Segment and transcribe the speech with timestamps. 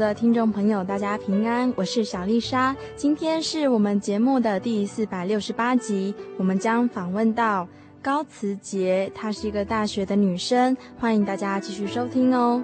[0.00, 2.74] 的听众朋友，大家平安，我是小丽莎。
[2.96, 7.68] 今天是我们节目的第四百六十八集，我们将访问到
[8.00, 12.62] 高慈洁，她是一个大学的女生，欢迎大家继续收听哦。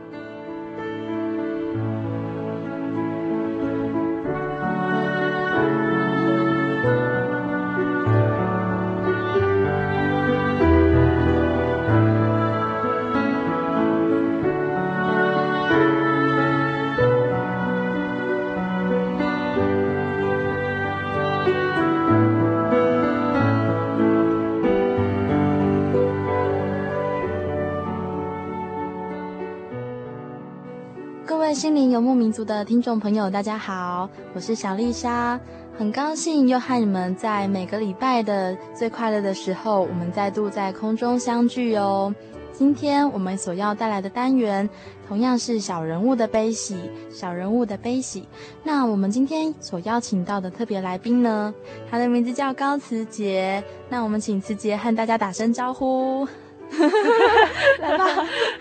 [31.66, 35.36] 心灵游牧民族的听众朋友，大家好，我是小丽莎，
[35.76, 42.14] 很高兴又和你们在每个礼拜的最快乐的时候，我们再度在空中相聚哦。
[42.52, 44.70] 今天我们所要带来的单元，
[45.08, 46.78] 同样是小人物的悲喜，
[47.10, 48.28] 小人物的悲喜。
[48.62, 51.52] 那我们今天所邀请到的特别来宾呢，
[51.90, 53.60] 他的名字叫高慈杰。
[53.88, 56.28] 那我们请慈杰和大家打声招呼。
[57.80, 58.04] 来吧，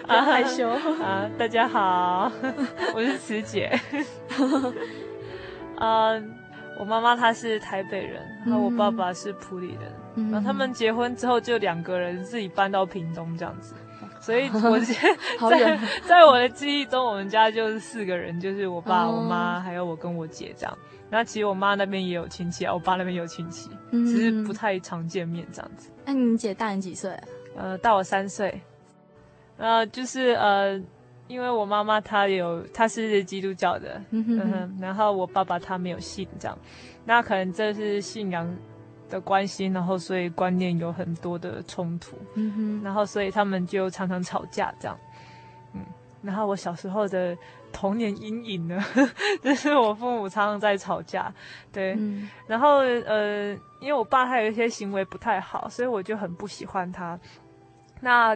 [0.06, 1.30] 不要害羞啊，啊！
[1.38, 2.32] 大家好，
[2.94, 3.78] 我是慈姐。
[5.78, 6.12] 啊，
[6.80, 9.92] 我妈妈她是台北人，然后我爸爸是普里人。
[10.18, 13.76] 嗯、然后他们结婚之后就两个人自己搬到屏东这样子，
[14.22, 14.96] 所以我在
[15.50, 20.78] 在在我的记忆中，我们家就是四个人，就是我爸、我妈还有我跟我姐这样。
[21.10, 25.92] 那其实我妈那边也有亲戚啊，我爸那边也有亲戚，只是不太常见面这样子。
[26.06, 27.12] 那、嗯、你姐大你几岁？
[27.56, 28.62] 呃，大我三岁，
[29.58, 30.80] 呃，就是呃，
[31.28, 36.58] 因为我妈妈她有，她是基督教的，嗯哼，嗯哼，然后我爸爸他没有信这样，
[37.06, 38.46] 那可能这是信仰
[39.10, 44.98] 的关系，然后所以观念有很多的冲突，嗯哼，然后所以他们就常常吵架这样，
[45.74, 45.82] 嗯，
[46.22, 47.38] 然后我小时候的
[47.72, 48.84] 童年阴影呢，
[49.42, 51.34] 就是我父母常常在吵架，
[51.72, 57.18] 对，嗯、然后呃，因为我爸他有一些行为不太好，所以我就很不喜欢他。
[58.06, 58.36] 那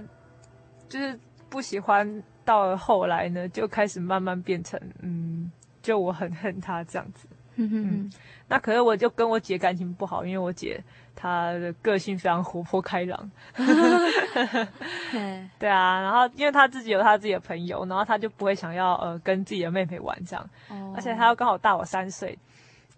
[0.89, 5.51] 就是不喜欢，到了后来呢，就开始慢慢变成，嗯，
[5.83, 7.27] 就我很恨他这样子。
[7.53, 8.09] 嗯，
[8.47, 10.83] 那可是我就跟我姐感情不好，因为我姐
[11.15, 13.31] 她的个性非常活泼开朗。
[15.59, 20.49] 对啊，然后因为她自己有她自己的朋友，然后她就不会想要呃跟自己的妹妹玩这样。
[20.69, 20.93] 哦。
[20.95, 22.35] 而且她又刚好大我三岁。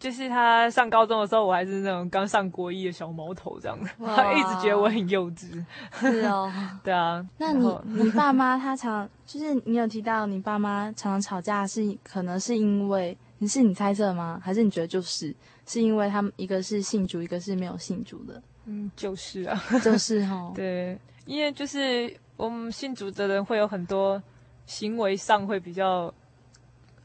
[0.01, 5.63] 就是他上高中的时候，我还是那种刚上国一的小毛头这样的，他一直觉得我很幼稚。
[5.99, 6.51] 是哦，
[6.83, 7.23] 对啊。
[7.37, 14.41] 那你你爸妈他常就是你有提到你爸妈常常吵架，是可能是因为你是你猜测吗？
[14.43, 15.31] 还是你觉得就是
[15.67, 18.41] 是因为他们一个是信主，一个是没有信主的？
[18.65, 20.51] 嗯，就是啊，就是哈。
[20.57, 24.19] 对，因为就是我们信主的人会有很多
[24.65, 26.11] 行为上会比较。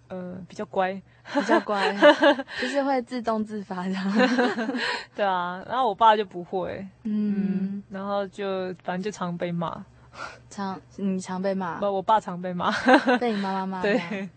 [0.09, 0.93] 呃，比较乖，
[1.35, 1.95] 比较乖，
[2.61, 4.13] 就是会自动自发这样。
[5.17, 9.85] 对啊，然后我爸就不会，嗯，嗯，然后就反正就常被骂，
[10.49, 11.79] 常你常被骂？
[11.81, 12.71] 不，我爸常被骂，
[13.19, 13.83] 被你妈妈骂。
[13.83, 14.29] 对。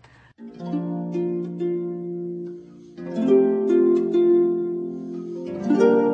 [5.82, 6.09] 我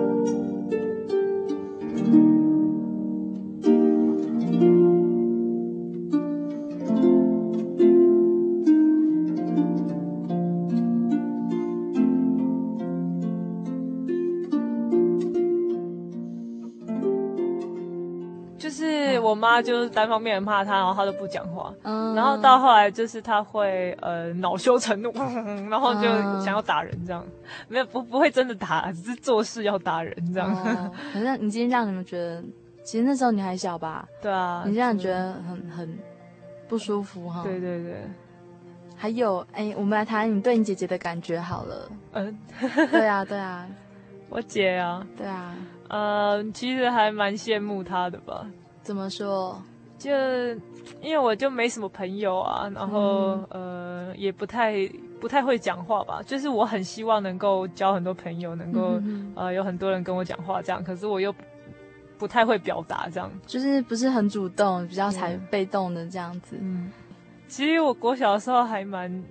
[19.56, 21.72] 妈就是单方面骂他，然后他都不讲话。
[21.82, 25.10] 嗯，然后到后来就是他会呃恼羞成怒，
[25.70, 26.02] 然后就
[26.44, 27.24] 想要打人这样。
[27.68, 30.54] 没有不不会真的打，只是做事要打人这样。
[31.12, 32.42] 反正你今天让你们觉得，
[32.84, 34.06] 其实那时候你还小吧？
[34.20, 35.98] 对啊，你这样觉得很很
[36.68, 37.42] 不舒服哈。
[37.42, 38.02] 对对对。
[38.98, 41.88] 还有哎，我们来谈你对你姐姐的感觉好了。
[42.12, 42.38] 嗯，
[42.90, 43.66] 对啊 对啊，
[44.30, 45.54] 我姐啊，对啊。
[45.88, 48.46] 呃，其实还蛮羡慕她的吧？
[48.86, 49.60] 怎么说？
[49.98, 50.10] 就
[51.02, 54.86] 因为我就没什么朋友啊，然后、嗯、呃也不太
[55.20, 56.22] 不太会讲话吧。
[56.24, 60.84] 就是我很希望能够交很多朋友，能够、嗯、呃有很多人跟我讲话这样。
[60.84, 61.34] 可是我又
[62.16, 66.56] 不太会表达这样，就是不是很主动，比较才被动的这样子。
[66.60, 66.92] 嗯，
[67.48, 69.24] 其实我国小的时候还蛮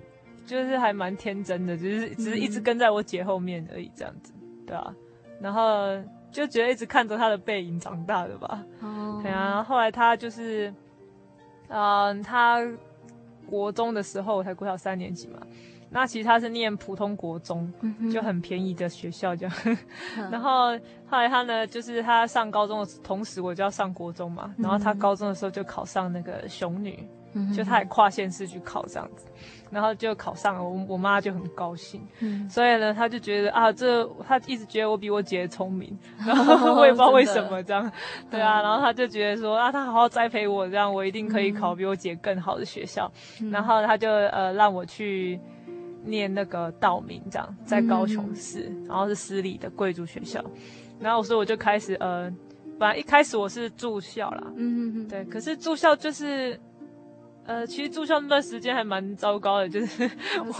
[0.44, 4.34] 就是还蛮天真的，就是只是一直跟在我姐后面而已这样子，
[4.66, 4.94] 对啊，
[5.40, 5.96] 然后。
[6.36, 8.62] 就觉得一直看着他的背影长大的吧。
[8.82, 9.62] 哦，对啊。
[9.62, 10.68] 后来他就是，
[11.68, 12.60] 嗯、呃，他
[13.46, 15.40] 国中的时候才国小三年级嘛。
[15.88, 19.56] 那其实他是念普通国中，嗯、就很便宜的学校这样。
[20.18, 20.72] 嗯、然后
[21.08, 24.54] 后来他呢，就是他上高中的同时，我就要上国中嘛。
[24.58, 29.26] 然后他高中的时候就考上那个雄女，嗯、就他也跨县市去考这样子。
[29.70, 37.90] 然后就考上了，我我妈就很高兴，嗯，所以呢，她就觉得啊，这她一直觉得我比我姐聪明， 然后我也不知道为什么这样，
[38.30, 43.10] 对啊，然后她就觉得说啊，她好好栽培我，这样我一定可以考比我姐更好的学校，
[43.40, 45.38] 嗯、然后她就呃让我去
[46.04, 50.42] 念那个道明，这样在高雄市，嗯、然后是私立的贵族学校，
[51.00, 52.32] 然后所以我就开始呃，
[52.78, 56.58] 本来一开始我是住校啦，嗯嗯嗯，对，可是住校就是。
[57.46, 60.10] 呃，其实住校那段时间还蛮糟糕的，就是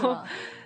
[0.01, 0.23] 我，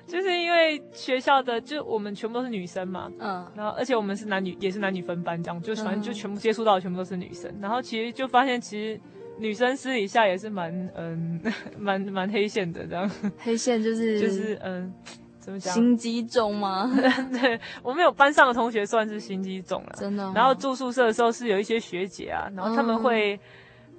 [0.07, 8.99] 就是因为学校的就我们全部都是女生嘛，嗯，然后而且我们是男女也是男女分班这样，就反正就全部接触到的全部都是女生，然后其实就发现其实
[9.39, 11.41] 女生私底下也是蛮嗯
[11.79, 13.09] 蛮蛮黑线的这样，
[13.39, 14.93] 黑线就是就是嗯
[15.39, 16.87] 怎么讲心机重吗？
[17.41, 20.31] 对，我们有班上的同学算是心机重了，真的、哦。
[20.35, 23.35] 然后住宿舍的时候是有一些学姐啊，然后他们会。
[23.35, 23.39] 嗯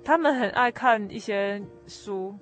[0.04, 2.34] 他们很爱看一些书，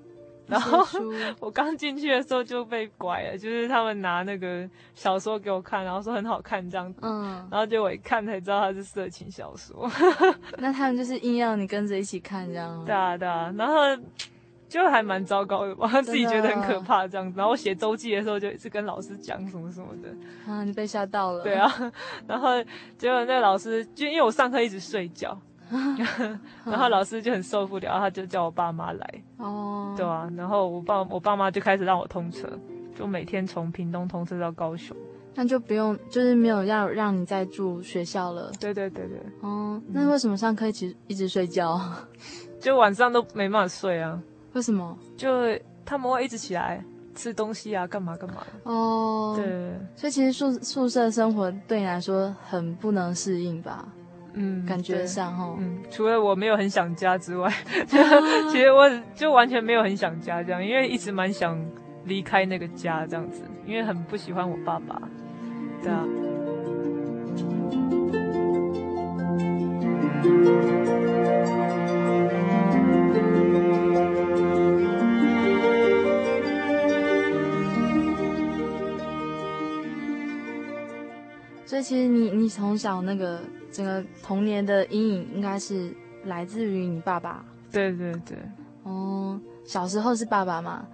[0.47, 0.85] 然后
[1.41, 9.89] 我刚进去的时候就被拐了，就是他们拿那个小说给我看，然后说很好看这样子，嗯，然后就我一看才知道它是色情小说。
[10.59, 12.83] 那他们就是硬要你跟着一起看这样？
[12.85, 13.75] 对啊对啊，然后
[14.69, 17.37] 就还蛮糟糕的吧，他自己觉得很可怕这样子。
[17.37, 20.09] 然后我写周记的时候就一直跟老师讲什么什么的。
[20.51, 21.43] 啊，你被吓到了？
[21.43, 21.69] 对啊，
[22.27, 22.63] 然后
[22.97, 25.37] 结果那个老师就因为我上课一直睡觉。
[26.65, 29.23] 然后老师就很受不了，他就叫我爸妈来。
[29.39, 32.49] 哦，对啊，然后我爸我爸妈就开始让我通车，
[32.95, 34.97] 就每天从屏东通车到高雄。
[35.35, 38.51] 那就不用，就是没有要让你再住学校了。
[38.59, 39.19] 对对对对。
[39.43, 41.81] 哦，那为什么上课一直一直睡觉？
[42.61, 44.21] 就晚上都没办法睡啊。
[44.55, 44.99] 为什么？
[45.17, 45.31] 就
[45.85, 46.85] 他们会一直起来
[47.15, 48.39] 吃东西啊，干嘛干嘛。
[48.65, 49.73] 哦，对。
[49.95, 53.87] 所以其实宿宿舍生活对你来说很不能适应吧？
[54.35, 57.53] 嗯，感觉上哈，嗯，除了我没有很想家之外，
[58.51, 61.59] 其实我就完全没有很想家这样，因为一直蛮想
[62.05, 65.01] 离开那个家这样子，因为很不喜欢我爸爸，
[65.83, 66.05] 对啊。
[81.67, 83.41] 所以其实你你从小那个。
[83.71, 87.45] 整个童年的阴影应该是来自于你爸爸。
[87.71, 88.37] 对对对。
[88.83, 90.87] 哦，小时候是爸爸吗？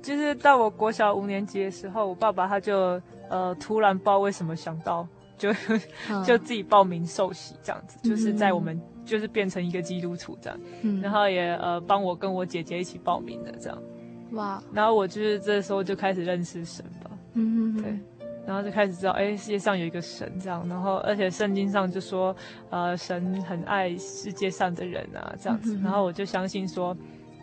[0.00, 5.52] 就是到我国小五年级的时候，我爸爸他就呃突然不知道为什么想到，就
[6.24, 13.78] 就自己报名受洗这样子，嗯、就是在我们就是变成一个基督徒这样，嗯、然后也呃帮我跟我姐姐一起报名的这样。
[14.32, 14.62] 哇。
[14.72, 17.10] 然后我就是这时候就开始认识神吧。
[17.34, 17.82] 嗯嗯。
[17.82, 17.98] 对。
[18.48, 22.34] 然后就开始知道，哎，世界上有一个神这样，然后而且圣经上就说，
[22.70, 25.78] 呃，神很爱世界上的人啊，这样子。
[25.84, 26.96] 然后我就相信说，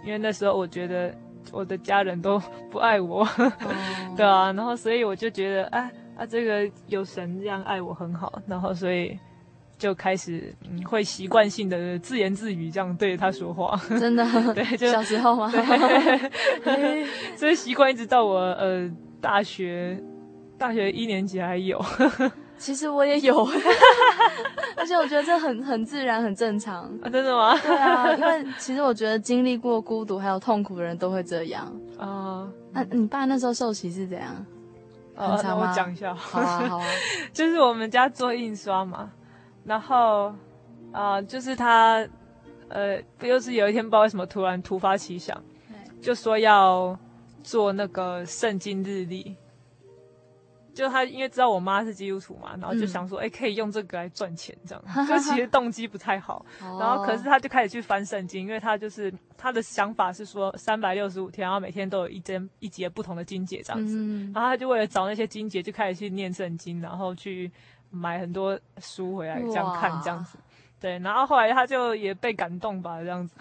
[0.04, 1.14] 因为那时候我觉得
[1.52, 3.54] 我的家人都不爱我，哦、
[4.18, 9.16] 对啊，然后所以我就觉得，哎啊，这个有神这样爱我很好，然后所以
[9.78, 13.80] 就开始、嗯、会习惯性的自言自语这样对着他说话。
[14.00, 14.26] 真的？
[14.56, 15.52] 对，就小时候吗？
[15.52, 17.06] 对，
[17.38, 20.02] 所以习惯一直到我呃大学。
[20.58, 21.84] 大学一年级还有，
[22.58, 23.46] 其实我也有，
[24.78, 27.10] 而且我觉得这很很自然，很正常啊。
[27.10, 27.58] 真的吗？
[27.60, 32.50] 对啊，因为其实我觉得经历过孤独还有痛苦的人都会这样啊。
[32.72, 34.46] 那、你爸那时候受洗是怎样？
[35.16, 35.66] 很长吗？
[35.66, 36.86] 呃、我讲一下，好啊，好啊。
[37.34, 39.12] 就是我们家做印刷嘛，
[39.64, 40.28] 然后
[40.92, 42.06] 啊、呃，就是他
[42.70, 45.42] 呃，不就是有一天不知道为什么突然突发奇想，
[46.02, 46.98] 就说要
[47.44, 49.36] 做那个圣经日历。
[50.76, 54.84] 就他因为知道我妈是基督徒嘛，然后就想说，哎、嗯，可以用这个来赚钱，这样。
[55.08, 56.46] 就其实动机不太好。
[56.60, 63.96] 然后可是他就开始去翻圣经，因为他就是他的想法是说，三百六十五天，然后每天都有一针一节不同的经节这样子。
[63.98, 67.50] 嗯、然后他就为了找那些经节，就开始去念圣经，然后去
[67.90, 70.38] 买很多书回来这样看这样子。
[70.82, 73.34] 对，然后后来他就也被感动吧，这样子。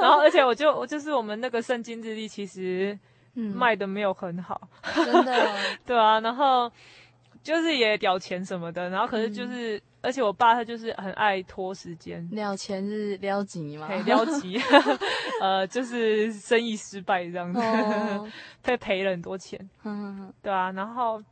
[0.00, 2.98] 然后而且我就我就是我们那个圣经日历，其实。
[3.34, 5.56] 嗯，卖的没有很好，真的，
[5.86, 6.70] 对啊，然后
[7.42, 13.88] 就是也屌钱什么的，然后可是就是，嗯、而且我爸他就是很爱拖时间，掉钱是撩急吗？
[14.04, 14.60] 撩急，
[15.40, 18.28] 呃，就是生意失败这样子，哦、
[18.62, 21.22] 被赔了很多钱，嗯、对啊，然后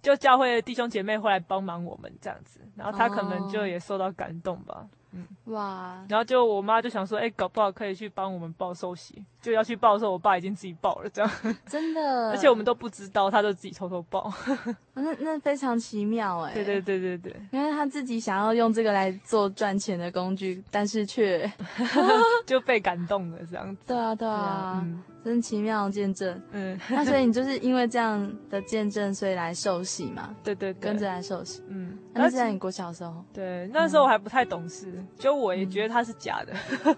[0.00, 4.86] 就教会的弟兄姐妹会来帮忙我们这样子，然后他可能就也受到感动吧。
[5.12, 5.26] 嗯。
[5.46, 11.30] 哇，然后就我妈就想说，哎，搞不好可以去帮我们报寿喜，就要去报的时候，我爸已经自己报了，这样。
[11.66, 14.30] 真的， 而且我们都不知道，他就自己偷偷报，
[14.94, 21.50] 那那非常奇妙哎，对对对对对，因为他自己想要用这个来做赚钱的工具，但是却
[22.46, 24.80] 就被感动了这样子，对啊对啊。
[24.84, 25.02] 嗯。
[25.24, 30.34] 真奇妙的见证，嗯，那所以你就是因为这样的见证，所以来受洗嘛？
[30.42, 36.96] 对对，对，跟着来受洗，嗯，那是在你国小的时候，对，那时候我还不太懂事，就我也觉得他是假的，嗯、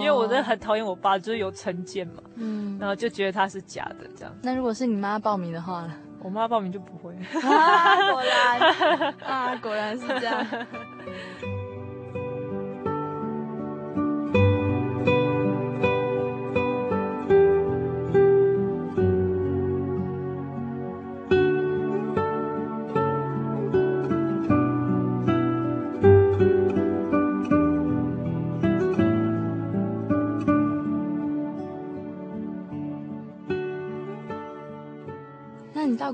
[0.00, 4.34] 因为我真的很讨厌我爸，就是有成见嘛，嗯，然后就觉得他是假的这样。
[4.42, 5.94] 那如果是你妈报名的话呢？
[6.20, 10.46] 我妈报名就不会，啊，果然 啊，果然是这样。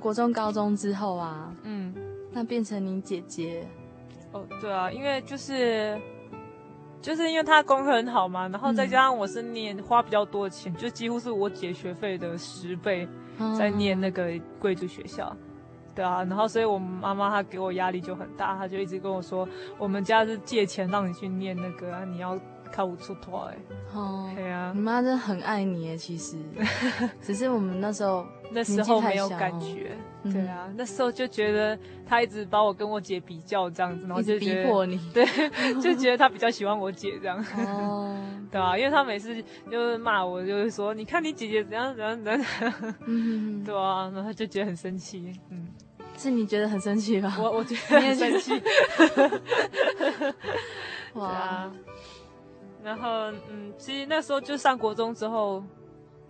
[0.00, 1.95] 国中、高中之后啊，嗯，
[2.33, 3.64] 那变成你姐姐，
[4.33, 6.00] 哦，对啊，因为就是，
[7.02, 13.07] 就是因为她功课很好嘛，然后再加上我是念花比较多的钱，嗯、就几乎是我姐学费的十倍，
[13.57, 15.38] 在念那个贵族学校，嗯、
[15.95, 19.47] 对啊，然后所以我妈妈她给我压力就很大，她就一直跟我说，
[19.78, 22.37] 我们家是借钱让你去念那个啊，你要。
[22.72, 23.56] 考不出头哎，
[23.94, 26.36] 哦，对啊，你妈真的很爱你哎，其实，
[27.20, 35.24] 只是我们那时候那时候没有感觉，对啊，那时候就觉得她一直把我跟我姐比较这样子，然后就逼迫你， 对，
[35.80, 38.16] 就觉得她比较喜欢我姐这样，哦，
[38.50, 42.44] 对啊，因为她每次就是骂我，就是说你看你姐姐怎样怎样怎样，
[43.06, 45.68] 嗯，对啊，然后就觉得很生气，嗯，
[46.16, 47.36] 是你觉得很生气吧？
[47.40, 48.52] 我我觉得很生气，
[51.14, 51.70] 哇。
[52.82, 55.62] 然后，嗯，其实那时候就上国中之后，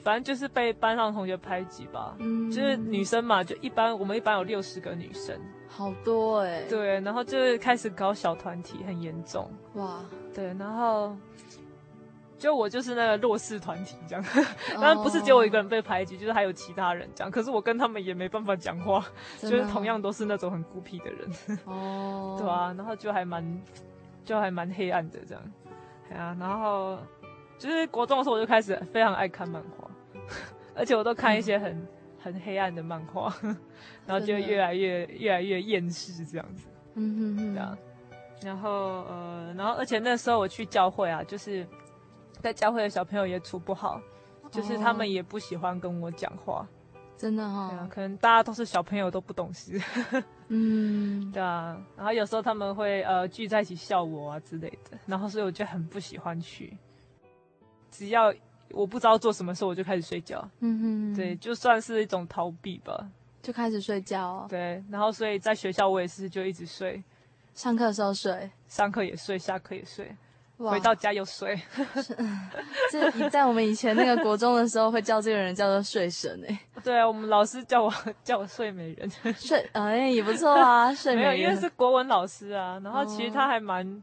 [0.03, 2.15] 反正就是被班上同学排挤吧。
[2.19, 5.39] 嗯，就是女生嘛，就一般我们一般有六十个女生，
[5.69, 6.69] 好多哎、欸。
[6.69, 9.51] 对，然后就是开始搞小团体，很严重。
[9.75, 10.05] 哇，
[10.35, 11.17] 对，然后
[12.39, 14.25] 就我就是那个弱势团体这样，
[14.75, 17.31] 当然不是只有我一个人被排挤，就是还有其他人这样。
[17.31, 19.05] 可是我跟他们也没办法讲话，
[19.39, 21.59] 就是同样都是那种很孤僻的人。
[21.67, 23.63] 哦，对啊，然后就还蛮，
[24.25, 25.43] 就还蛮黑暗的这样。
[26.15, 26.99] 啊，然后
[27.59, 29.91] 就是国中的时候，我就开始非常爱看漫画，
[30.75, 31.89] 而且我都看一些很、嗯、
[32.23, 33.35] 很黑暗的漫画，
[34.07, 36.69] 然后就越来越越来越厌世这样子。
[36.95, 37.79] 嗯哼哼，这样。
[38.43, 38.71] 然后
[39.09, 41.67] 呃，然后而且那时候我去教会啊，就是
[42.41, 44.01] 在教会的小朋友也处不好，
[44.51, 46.67] 就是他们也不喜欢跟我讲话。
[47.21, 49.79] 真的哈、哦，可能大家都是小朋友，都不懂事。
[50.49, 51.79] 嗯，对啊。
[51.95, 56.75] 然后有时候他们会呃聚在一起笑我啊之类的，然后所以我就很不喜欢去。
[57.91, 58.33] 只要
[58.71, 60.43] 我不知道做什么事，我就开始睡觉。
[60.61, 63.07] 嗯哼，对，就算是一种逃避吧，
[63.43, 64.47] 就开始睡觉哦。
[64.49, 67.05] 对，然后所以在学校我也是就一直睡，
[67.53, 70.11] 上课的时候睡，上课也睡，下课也睡。
[70.69, 71.59] 回到家又睡，
[72.93, 76.61] 这你在我们以前那个国中的时候，会叫这个人叫做睡神哎。
[76.85, 81.33] 对啊，我们老师叫我叫我睡美人，睡哎也不错啊， 睡美人。
[81.33, 84.03] 没有，因为是国文老师啊，然后其实他还蛮，哦、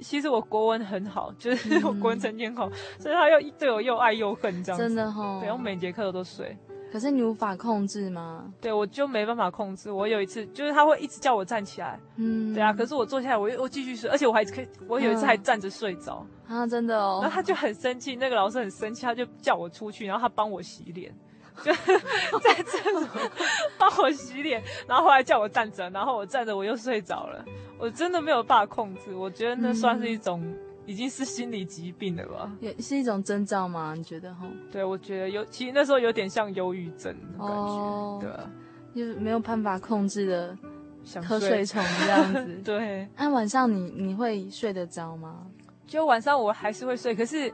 [0.00, 4.86] 其实我国文很好，就是我国文成绩很好，嗯、所以他又对我又爱又恨这样子。
[4.86, 6.56] 真的哈、哦，对，我每节课我都睡。
[6.90, 8.52] 可是你无法控制吗？
[8.60, 9.90] 对，我就没办法控制。
[9.90, 12.72] 我有一次就是他会一直叫我站起来，嗯，对啊。
[12.72, 17.20] 可是我坐下来，我又我继续睡，而且我还可以，我有一次还站着睡着啊，真的哦。
[17.22, 21.14] 然后他就很生气，那个老师很生气，他就叫我出去，然后他帮我洗脸，
[21.62, 21.72] 就
[22.40, 23.30] 在厕所
[23.78, 27.44] 帮我洗脸，然后后来叫我站着，然后我站着我又睡着了。
[27.78, 30.42] 我真的没有办法控制，我觉得那算是一种
[30.86, 32.52] 已经是心理疾病了吧？
[32.60, 33.94] 也是一种征兆吗？
[33.96, 34.46] 你觉得哈？
[34.72, 38.50] 对，我觉得有，其实那时候有点像忧郁症的感觉，哦、对吧？
[38.94, 40.56] 就是没有办法控制的
[41.04, 42.60] 瞌睡虫这样子。
[42.64, 43.08] 对。
[43.16, 45.46] 那、啊、晚上你你会睡得着吗？
[45.86, 47.52] 就晚上我还是会睡，可是。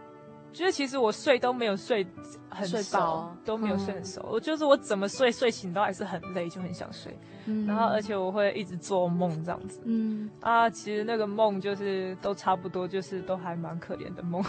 [0.56, 2.06] 就是其实我睡都没有睡
[2.48, 4.26] 很熟，睡都没有睡很熟。
[4.26, 7.14] 我、嗯、就是我怎么睡，睡醒都还是很累，就很想睡。
[7.44, 9.82] 嗯，然后而且我会一直做梦这样子。
[9.84, 14.42] 嗯啊，其实那个梦就是都差不多，就是都还蛮可怜的梦。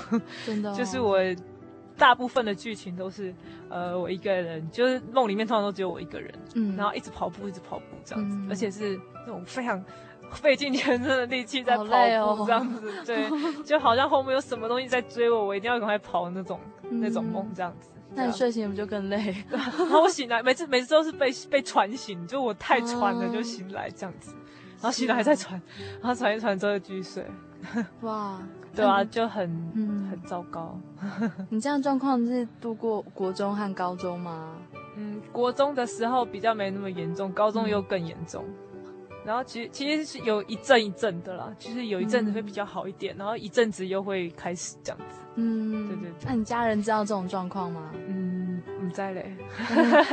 [0.45, 1.17] 真的、哦， 就是我
[1.97, 3.35] 大部分的剧情都是
[3.67, 6.33] 呃我一个人，就是梦里面通常都只有我一个人。
[6.55, 9.83] 嗯，然后一直跑步，一直跑步这样子，嗯、而且是那种非常。
[10.35, 11.83] 费尽全身的力气在跑
[12.35, 13.29] 步，这样子，哦、对，
[13.63, 17.89] 就好像后面有什么东西在追我，我一定要赶快跑那种、嗯、那种梦，这样子。
[18.13, 19.35] 那你睡醒不就更累？
[19.49, 24.35] 然后我醒来，每次每次都是被被喘醒，就我太喘了就醒来这样子，哦、
[24.81, 25.61] 然后醒来还在喘，
[26.01, 27.25] 然后喘一喘之后继续睡。
[28.01, 28.39] 哇，
[28.75, 30.79] 对啊，就很、嗯、很糟糕。
[31.49, 34.53] 你这样状况是度过国中和高中吗？
[34.95, 38.43] 嗯，国中的时候比较没那么严重，高中又更严重。
[38.47, 38.53] 嗯
[39.27, 45.19] 然后其实其实是有一阵一阵的啦，就是有一阵子会比较好一点，嗯、然后一阵子又会开始这样子。
[45.35, 46.11] 嗯，对对对。
[46.25, 47.91] 那你家人知道这种状况吗？
[48.07, 49.35] 嗯，不在嘞。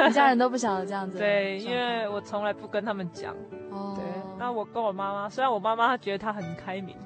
[0.09, 1.16] 你家人都不晓得这样子。
[1.23, 3.33] 对，因为我从来不跟他们讲。
[3.71, 3.94] 哦。
[3.97, 4.04] 对。
[4.37, 6.97] 那我跟我妈妈，虽然我妈妈她觉得她很开明。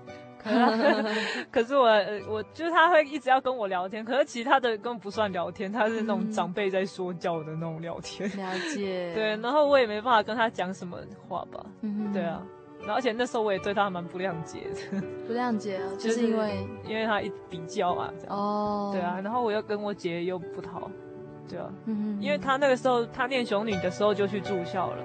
[1.51, 1.87] 可是我
[2.29, 8.29] 我就是他会一直要跟我聊天，可是其他的根本不算聊天，他是那种长辈在说教的那种聊天。
[8.37, 9.13] 了解。
[9.17, 11.65] 对，然后我也没办法跟他讲什么话吧。
[11.83, 12.43] 嗯对啊，
[12.81, 15.01] 然后而且那时候我也对他蛮不谅解的。
[15.27, 18.37] 不谅解啊， 就是因为因为他一直比较啊，这样。
[18.37, 18.91] 哦。
[18.93, 20.91] 对啊，然后我又跟我姐又不好，
[21.49, 21.71] 对啊。
[21.87, 22.23] 嗯哼。
[22.23, 25.05] 因为他那个时候他念雄女的时候就去住校了。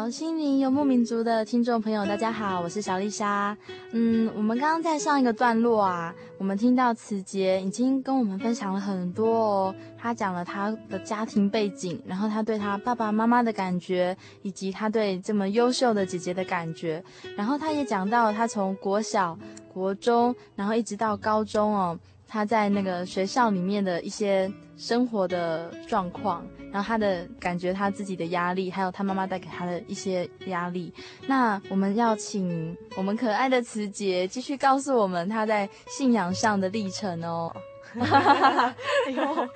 [0.00, 3.54] 好，心灵游牧民族的听众朋友，大家好，我是小丽莎。
[3.92, 9.74] 嗯，我们刚刚在上一个段落啊，我们听到慈杰已经跟我们分享了很多哦。
[9.98, 17.04] 他讲了他的家庭背景，然后他对他爸爸妈妈的感觉，以及他对这么优秀的姐姐的感觉。
[17.36, 19.38] 然后他也讲到他从国小、
[19.70, 22.00] 国中，然后一直到高中哦。
[22.26, 30.92] 他在那个学校里面的一些生活的状况，然后他的感觉，他自己的压力，还有他妈妈带给他的一些压力。
[31.26, 37.54] 那我们要请我们可爱的慈杰继续告诉我们他在信仰上的历程哦。
[39.04, 39.48] 哎呦，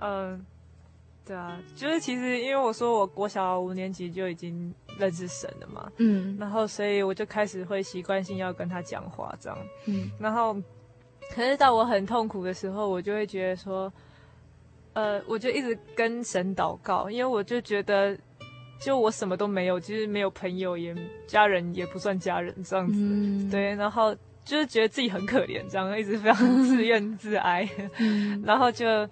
[0.00, 0.44] 嗯。
[1.24, 9.56] 对啊，就是其实因为我说我国小五年级就已经认识神了嘛，嗯，然后所以我就开始会习惯性要跟他讲话这样，
[9.86, 10.56] 嗯，然后
[11.34, 13.90] 可是到我很痛苦的时候，我就会觉得说，
[14.92, 18.14] 呃，我就一直跟神祷告，因为我就觉得
[18.78, 20.94] 就我什么都没有，就是没有朋友也
[21.26, 24.14] 家人也不算家人这样子，嗯，对，然后
[24.44, 27.66] 就是觉得自己很可怜，这样一直非常 自怨自哀，
[28.44, 29.08] 然后就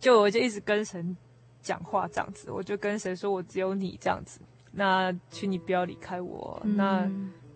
[0.00, 1.16] 就我就一直跟神
[1.62, 4.40] 讲话这样子，我就跟神说，我只有你这样子，
[4.72, 7.08] 那请你不要离开我，那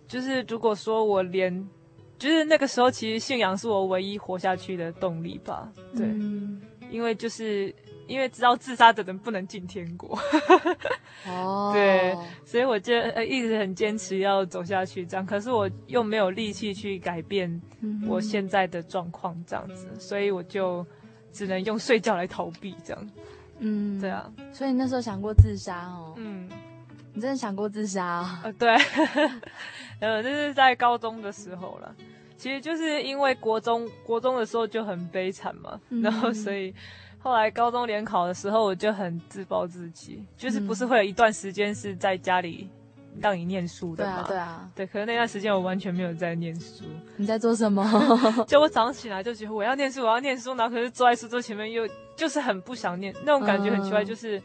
[0.06, 1.68] 就是如果说我连。
[2.18, 5.70] 就是那个时候，其实信仰是我唯一活下去的动力吧。
[5.96, 7.74] 对，嗯、因为就是
[8.06, 10.18] 因为知道自杀的人不能进天国。
[11.26, 15.24] 哦，对，所以我就一直很坚持要走下去，这样。
[15.24, 17.60] 可是我又没有力气去改变
[18.06, 20.86] 我现在的状况，这样子，嗯、所以我就
[21.32, 23.10] 只能用睡觉来逃避，这样。
[23.58, 24.30] 嗯，对啊。
[24.52, 26.14] 所以你那时候想过自杀哦？
[26.16, 26.48] 嗯，
[27.14, 28.46] 你真的想过自杀啊、哦？
[28.46, 28.76] 呃，对。
[30.04, 31.94] 呃，这是在高中的时候了，
[32.36, 36.74] 其实就是因为国中国中的时候就很悲惨嘛，嗯、然后所以
[37.18, 42.68] 后来高中联考的时候我就很自暴自弃，就是不是会有一段时间是在家里
[43.20, 44.22] 让你念书的嘛？
[44.22, 44.86] 对啊，对啊，对。
[44.86, 46.84] 可是那段时间我完全没有在念书。
[47.16, 47.82] 你在做什么？
[48.46, 54.38] 就我早上起来就觉得我要念书，我要念书，然后可是坐在书桌前面又就是很不想念，那种感觉很奇怪，就是。
[54.38, 54.42] 嗯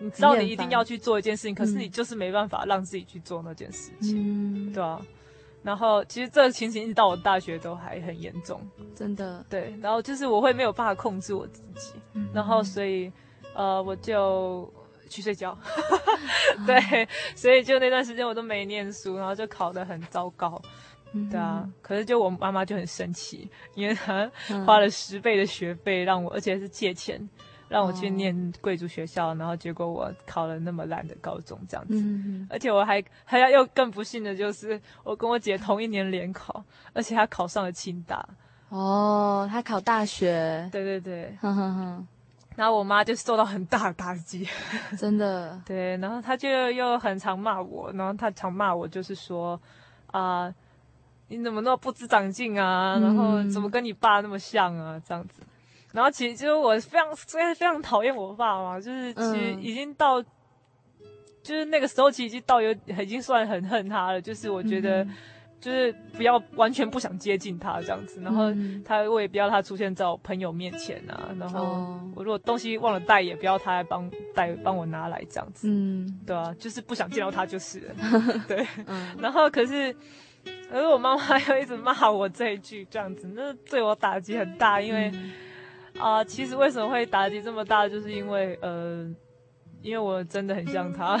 [0.00, 5.00] 你知道你一定要去做一件事情，可是你就是没办法让自己去做那件事情，嗯、对啊。
[5.62, 9.44] 然后其实这个情形一直到我大学都还很严重，真的。
[9.50, 13.12] 对，然后就是我会没有办法控制我自己，嗯、然后所以
[13.54, 14.72] 呃我就
[15.10, 15.58] 去睡觉，
[16.66, 20.58] 对，嗯、所以就那段时间我都没念书，然后就考得很糟糕，
[21.12, 21.68] 嗯、对啊。
[21.82, 24.30] 可是就我妈妈就很生气，因为她
[24.64, 27.28] 花了十倍的学费让我，而且是借钱。
[27.70, 29.40] 让我去念贵族学校，oh.
[29.40, 32.46] 然后结果我考了那么烂的高中，这样子，mm hmm.
[32.50, 38.28] 而且我还还要又更不幸的就是，我跟我姐同一年联考，而且她考上了清大。
[38.70, 40.68] 哦，oh, 她考大学。
[40.72, 41.38] 对对对，
[42.56, 44.48] 然后我妈就受到很大的打击，
[44.98, 45.56] 真的。
[45.64, 49.58] 对，然后她就又很常骂我，然后她常骂我，就是说
[50.08, 50.54] 啊、呃，
[51.28, 52.98] 你怎么那么不知长进啊？
[52.98, 55.00] 然后怎么跟你爸那么像啊？
[55.06, 55.42] 这样子。
[55.92, 60.26] 然后其实就是我非常非常非常讨厌我爸嘛，就是其实已经到，嗯、
[61.42, 65.04] 就是那个时候其实已经到有已经算很恨他了，就是我觉得
[65.60, 68.52] 就是不要完全不想接近他这样子，然后
[68.84, 77.94] 他我也不要他出现在我朋友面前啊，然后我如果东西忘了带也不要他来帮带帮我拿来这样子，嗯，对啊，就是不想见到他就是了，
[78.46, 79.92] 对，嗯、 然后可是
[80.70, 85.12] 可是我妈妈又一直骂我这一句这样子，那对我打击很大，因为。
[85.98, 89.06] 啊、其实为什么会打击这么大，就是因为呃，
[89.82, 91.20] 因为我真的很像他。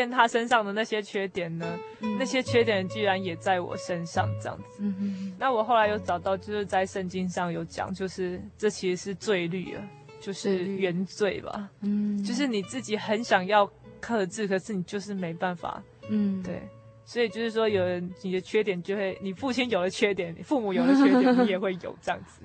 [0.00, 1.78] 厌他身上的那些缺点呢？
[2.00, 4.78] 嗯、那些缺点居然也在我身上这样子。
[4.80, 9.82] 嗯、那我后来有找到，就是在圣经上有讲，就是这其实是罪律啊，
[10.20, 11.70] 就是原罪吧。
[11.82, 15.82] 嗯，就是你自己很想要克制，可是你就是没办法。
[16.08, 16.60] 嗯，对。
[17.04, 22.42] 所以就是说，有人你的缺点就会，你父亲有了缺点，你父母有了缺点， 你也会有这样子。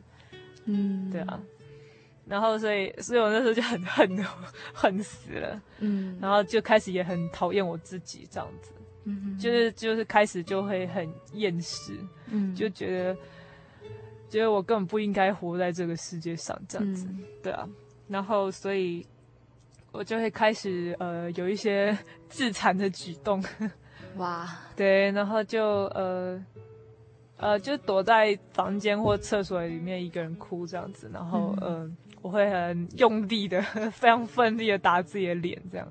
[0.65, 1.39] 嗯，对啊。
[2.27, 4.25] 然后，所以，所以我那时候就很恨，
[4.73, 5.61] 恨死了。
[5.79, 8.71] 嗯，然后就开始也很讨厌我自己，这样子。
[9.03, 11.93] 嗯哼，就是就是开始就会很厌世。
[12.31, 13.17] 嗯，就觉得，
[14.27, 17.05] 觉得我根本不应该活在这个世界上，这样子。
[17.09, 17.69] 嗯、对啊，
[18.07, 19.05] 然后，所以，
[19.91, 21.95] 我就会开始呃有一些
[22.27, 23.43] 自残的举动。
[24.17, 26.43] 哇， 对，然后就呃。
[27.38, 31.91] 呃，就躲在房间或厕所里面一个人哭这样子，然后嗯、呃，
[32.25, 33.61] 我会很用力的、
[33.93, 35.88] 非常奋力的打自己的脸这样，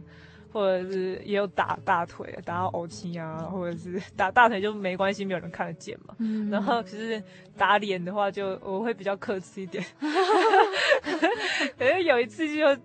[0.53, 6.17] 或者是也有打大腿，打到呕气啊，或者是打大腿就没关系，没有人看得见嘛。
[6.19, 7.23] 嗯、然后可是
[7.57, 9.85] 打脸的话就，就我会比较克制一点。
[11.79, 12.77] 可是有一次就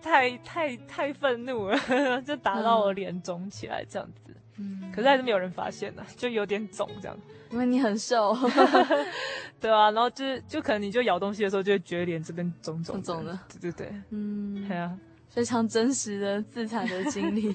[0.00, 1.76] 太太太愤怒了，
[2.22, 4.21] 就打到我脸肿起来这样子。
[4.58, 7.16] 嗯，可是还是没有人发现呢， 就有点肿这样。
[7.50, 8.34] 因为你很瘦，
[9.60, 14.96] 对啊，然后就是就可能你就咬东西的时候就会觉得脸这边肿肿肿的，对对对，嗯，对啊，
[15.28, 17.54] 非常真实的自残的经历，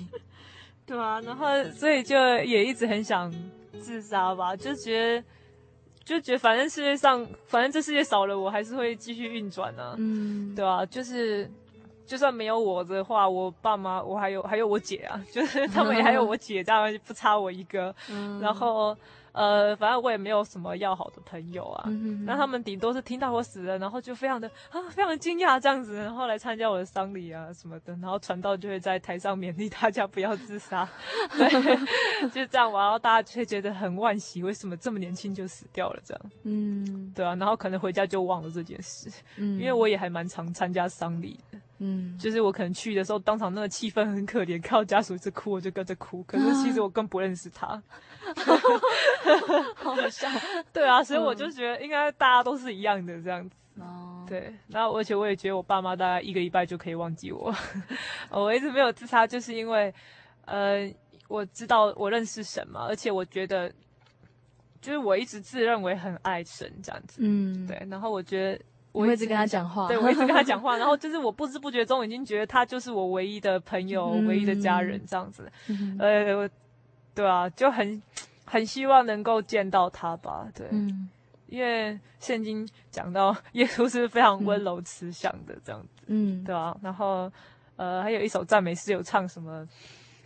[0.86, 3.34] 对啊，然后所以就也一直很想
[3.80, 5.24] 自杀吧，就觉得
[6.04, 11.50] 就觉得反正世界上反正这世界少了我还是会继续运转呢，嗯，对啊，就是
[12.08, 17.94] 就算没有我的话，我爸妈我还有还有我姐啊， 就是他们也还有我姐，这样不差我一个。
[18.10, 18.98] 嗯、然后。
[19.34, 30.90] 呃，反正我也没有什么要好的朋友啊，嗯、哼那他们顶多是听到我死了，然后就非常的啊，非常的惊讶这样子，然后来参加我的丧礼啊什么的，然后传道就会在台上勉励大家不要自杀，
[31.38, 31.48] 对，
[32.34, 41.60] 就这样，然后大家却觉得很惋惜，为什么这么年轻就死掉了这样，嗯，对啊，然后可能回家就忘了这件事，嗯，因为我也还蛮常参加丧礼的。
[41.80, 46.24] 嗯，就是我可能去的时候，当场那个气氛很可怜，看到家属一直哭，我就跟着哭。
[46.24, 47.82] 可是其实我更不认识他，
[49.76, 50.28] 好笑。
[50.74, 53.56] 对啊，所以我就觉得应该大家都是一样的这样子。
[53.80, 54.52] 哦，对。
[54.68, 57.54] 然后而且我也觉得我爸妈大概一个礼拜就可以忘记我。
[58.32, 59.94] 我一直没有自杀，就是因为
[60.46, 60.92] 呃，
[61.28, 63.72] 我知道我认识神嘛，而且我觉得
[64.82, 67.20] 就是我一直自认为很爱神这样子。
[67.22, 67.86] 嗯，对。
[67.88, 68.60] 然后我觉得。
[68.98, 76.50] 我一直跟他讲话，对，我一直跟他讲话，然后就是我不知不觉中已经觉得他就是我唯一的朋友，嗯、唯一的家人这样子，嗯、呃，
[77.14, 78.02] 对啊，就很
[78.46, 81.10] 很希望能够见到他吧，对，嗯、
[81.48, 87.32] 因为圣经讲到耶稣是非常温柔慈祥的这样子，嗯，对啊，然后
[87.76, 89.68] 呃，还有一首赞美诗有唱什么。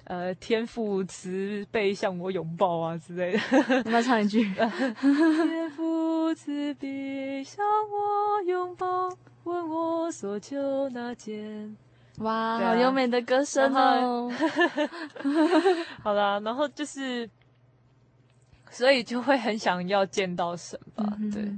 [0.06, 4.44] 呃，天赋慈悲向我拥抱啊之类的，你要唱一句。
[4.58, 5.91] 天父
[6.34, 9.10] 慈悲向我拥抱，
[9.44, 11.76] 问我所求那件。
[12.18, 14.32] 哇，啊、好优美的歌声哦。
[16.04, 17.30] 好啦，然后就是，
[18.70, 21.52] 所以就会很想要见到神吧，嗯、对。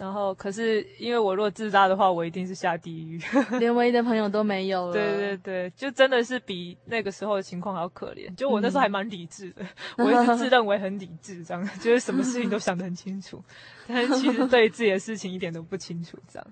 [0.00, 3.20] 然后，可是因为我若自杀的话，我一定是下地狱，
[3.60, 4.92] 连唯一的朋友都没有了。
[4.94, 8.34] 对对对，就真的是比那个时候的情况还要可怜。
[8.34, 9.62] 就我那时候还蛮理智的，
[9.98, 13.44] 嗯、我一直自 认为很理智，这样就是什么事情都想得很清楚，
[13.86, 16.46] 但是其实对自己的事情一点都不清楚，这样。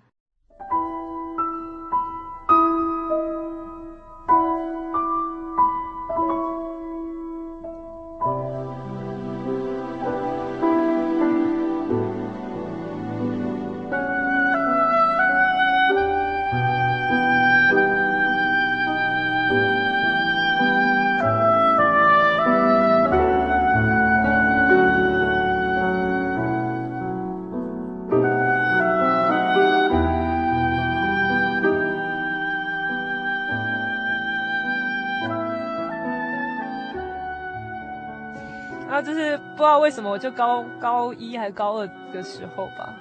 [39.88, 42.94] 为什么我就高高一还是高二的时候吧，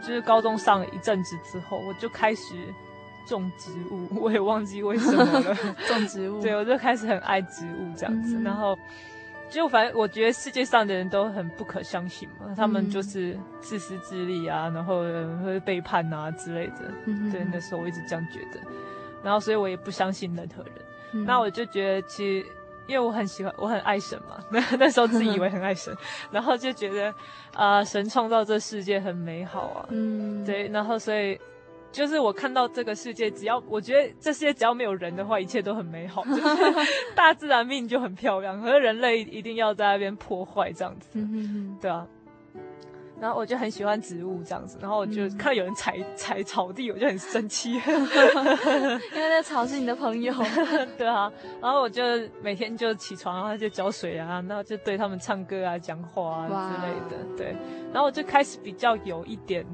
[0.00, 2.56] 就是高中上了一阵子之后，我就开始
[3.28, 5.54] 种植物，我也忘记为什么了。
[5.86, 8.36] 种植物，对，我就开始很爱植物这样子。
[8.36, 8.76] 嗯、然后，
[9.48, 15.04] 就反正我觉得世界上的人都很不可相信嘛，他们就是自私自利啊，然后
[15.44, 16.92] 会背叛啊之类的。
[17.06, 18.60] 嗯、对，那时候我一直这样觉得，
[19.22, 20.72] 然后所以我也不相信任何人。
[21.12, 22.46] 嗯、那我就觉得其实。
[22.86, 24.38] 因为我很喜欢，我很爱神嘛。
[24.50, 25.96] 那 那时候自以为很爱神，
[26.30, 27.08] 然后就觉得
[27.54, 29.86] 啊、呃，神创造这世界很美好啊。
[29.90, 30.68] 嗯，对。
[30.68, 31.38] 然后所以
[31.90, 36.24] 就是我看到这个世界，只要我觉得这世界只要没有人的话，一切都很美好。
[36.28, 41.08] 就是大自然命就很漂亮，可是人类一定要在那边破坏这样子。
[41.14, 42.06] 嗯对啊。
[43.22, 50.34] 然后我就很喜欢植物这样子，然后我就看到有人踩踩草地，我就很生气， 因为那草是你的朋友，
[50.98, 51.32] 对啊。
[51.60, 52.02] 然后我就
[52.42, 57.56] 每天就起床，然后就浇水啊，然后就对他们唱歌啊、讲话啊之类的，哇对。
[57.92, 59.64] 然后我就开始比较有一点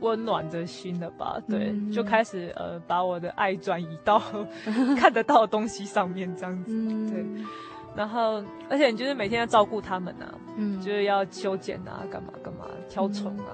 [0.00, 4.22] 温暖的心了吧，对，嗯、就开始呃把我的爱转移到
[4.96, 7.44] 看得到的东西上面这样子，嗯、对。
[7.94, 13.52] 然后，而且你就是每天要照顾他们呐、啊，嗯，就是要修剪啊，干嘛干嘛，挑虫啊。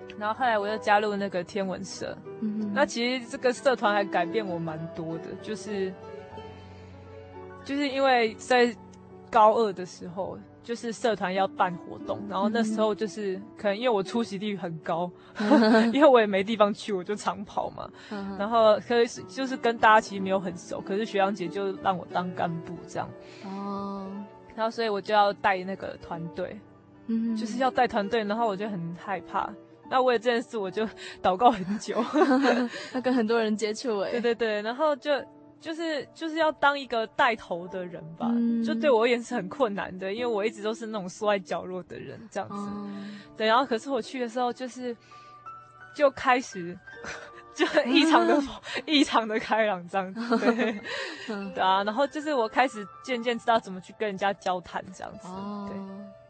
[0.00, 2.16] 嗯、然后后来我又加入那个天文社，
[2.74, 5.92] 那其实这个社团还改变我蛮多的，就是，
[7.64, 8.74] 就是因为在
[9.30, 10.38] 高二的时候。
[10.62, 15.10] 就是社团要办活动，然后那时候就是可能因为我出席率很高，
[15.92, 17.88] 因为我也没地方去，我就常跑嘛。
[18.38, 23.08] 然后可是就是跟大家其实没有很熟，可是学长姐就让我当干部这样。
[23.44, 24.06] 哦。
[24.54, 26.58] 然后所以我就要带那个团队，
[27.08, 29.52] 嗯，就是要带团队，然后我就很害怕。
[29.90, 30.86] 那为了这件事，我就
[31.22, 31.96] 祷告很久，
[32.94, 34.10] 要跟很多人接触哎。
[34.12, 35.10] 对对对，然后就。
[35.62, 42.54] 就是就是要当一个带头的人吧，嗯、就对我而言是很困难的，因为我一直都是那种缩在角落的人，这样子。
[42.56, 44.94] 嗯、对，然后可是我去的时候，就是
[45.94, 46.76] 就开始
[47.54, 48.42] 就异常的
[48.84, 50.38] 异、嗯、常的开朗，这样子。
[50.38, 50.80] 对，
[51.28, 55.28] 嗯、对啊，然后就是我开始渐渐知道怎么去跟人家交谈，这样子。
[55.28, 55.78] 哦、对，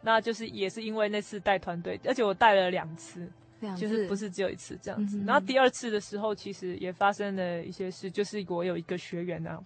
[0.03, 3.27] 那就是也是因为那次带团队，而且我带了两次。
[3.66, 5.18] 两次就是不是只有一次这样子。
[5.18, 9.59] 嗯、然后第二次的时候，其实也发生了一些事，就是我有一个学员啊，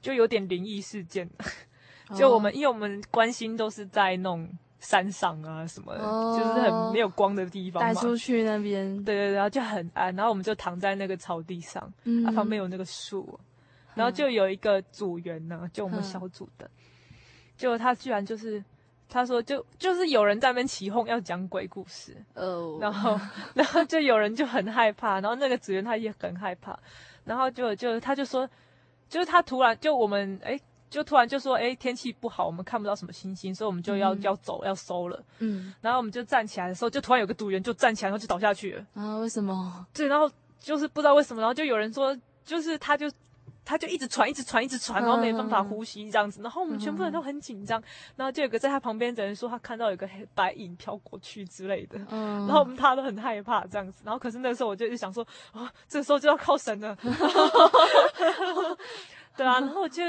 [0.00, 1.28] 就有点灵异事件。
[2.16, 4.48] 就我们，因为我们关心都是在那种
[4.80, 7.92] 山上啊什么的，哦、就是很没有光的地方嘛。
[7.92, 10.16] 带出去那边，对对对，然后就很暗。
[10.16, 13.38] 然后我们就躺在那个草地上，嗯，啊、旁边有那个树，
[13.94, 16.70] 然后就有一个组员呢，就我们小组的，
[17.58, 18.64] 结果他居然就是
[19.08, 23.18] 他说就就是有人在那边起哄要讲鬼故事，哦，然后
[23.54, 26.78] 然后就有人就很害怕，然后那个职员他也很害怕，
[27.24, 28.48] 然后就就他就说，
[29.08, 30.58] 就是他突然就我们哎。
[30.90, 35.22] 就突然就说，哎，天气不好，我们看不到什么星星，所以我们就要、嗯、要走，要收了。
[35.38, 38.86] 嗯，然后我们就站起来的时候，就突然有个组员就站起来，然后就倒下去了。
[38.94, 39.86] 啊，为什么？
[39.92, 43.06] 对，然后就是不知道为什么，然后就有人说，就是他就
[43.68, 46.40] 他就一直喘，一直喘，一直喘，然后没办法呼吸这样子。
[46.40, 47.82] 然后我们全部人都很紧张，
[48.16, 51.98] 然后就有个在他旁边的人说，他看到有个黑白影飘过去之类的。
[52.08, 54.00] 嗯，然后我们大家都很害怕这样子。
[54.06, 56.96] 然后可是那时候我就一直想说，啊， 这个时候就要靠神了。
[59.36, 60.02] 对啊，然后我就。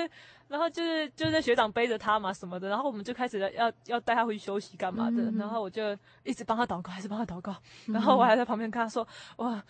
[0.49, 7.55] 然后就是就是学长背着他嘛什么的，然后我们就开始要要带他回去休息干嘛的，嗯、然后我就一直帮他祷告，还是帮他祷告，
[7.87, 9.07] 嗯、然后我还在旁边跟他说，
[9.37, 9.63] 哇，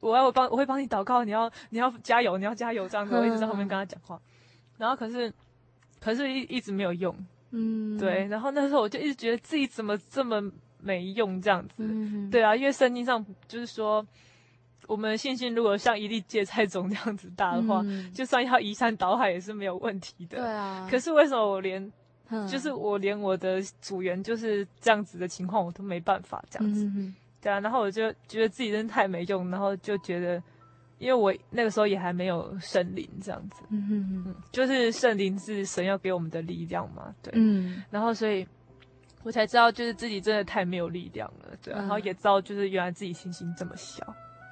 [0.00, 4.20] 我要我帮我会帮你祷告，你要你要加油，你要加油这样子，我一直在后面跟他讲话，
[4.76, 5.32] 然后可是
[5.98, 7.16] 可是一一直没有用，
[7.52, 10.42] 嗯，对，然后那时候我就一直觉得自己怎么这么
[10.78, 14.06] 没用这样子，嗯、对啊，因为圣经上就是说。
[14.88, 20.38] 我们的信心如果像一粒芥菜种这样子大的话，嗯、就算要移山倒海也是没有问题的。
[20.38, 20.88] 对啊。
[20.90, 21.92] 可是为什么我连，
[22.30, 26.90] 嗯、就是我连我的组员就是这样子的情况我都没办法这样子？
[27.42, 27.60] 对啊。
[27.60, 30.42] 然后我就觉得自己真的太没用，然后就觉得，
[30.98, 33.62] 因为我那个时候也还没有圣灵这样子。
[33.68, 34.34] 嗯嗯嗯。
[34.50, 37.14] 就是圣灵是神要给我们的力量嘛？
[37.22, 37.30] 对。
[37.36, 37.82] 嗯。
[37.90, 38.48] 然后所以，
[39.22, 41.54] 我才知道就是自己真的太没有力量了。
[41.62, 41.74] 对。
[41.74, 44.02] 然后也知道就是原来自己信心这么小。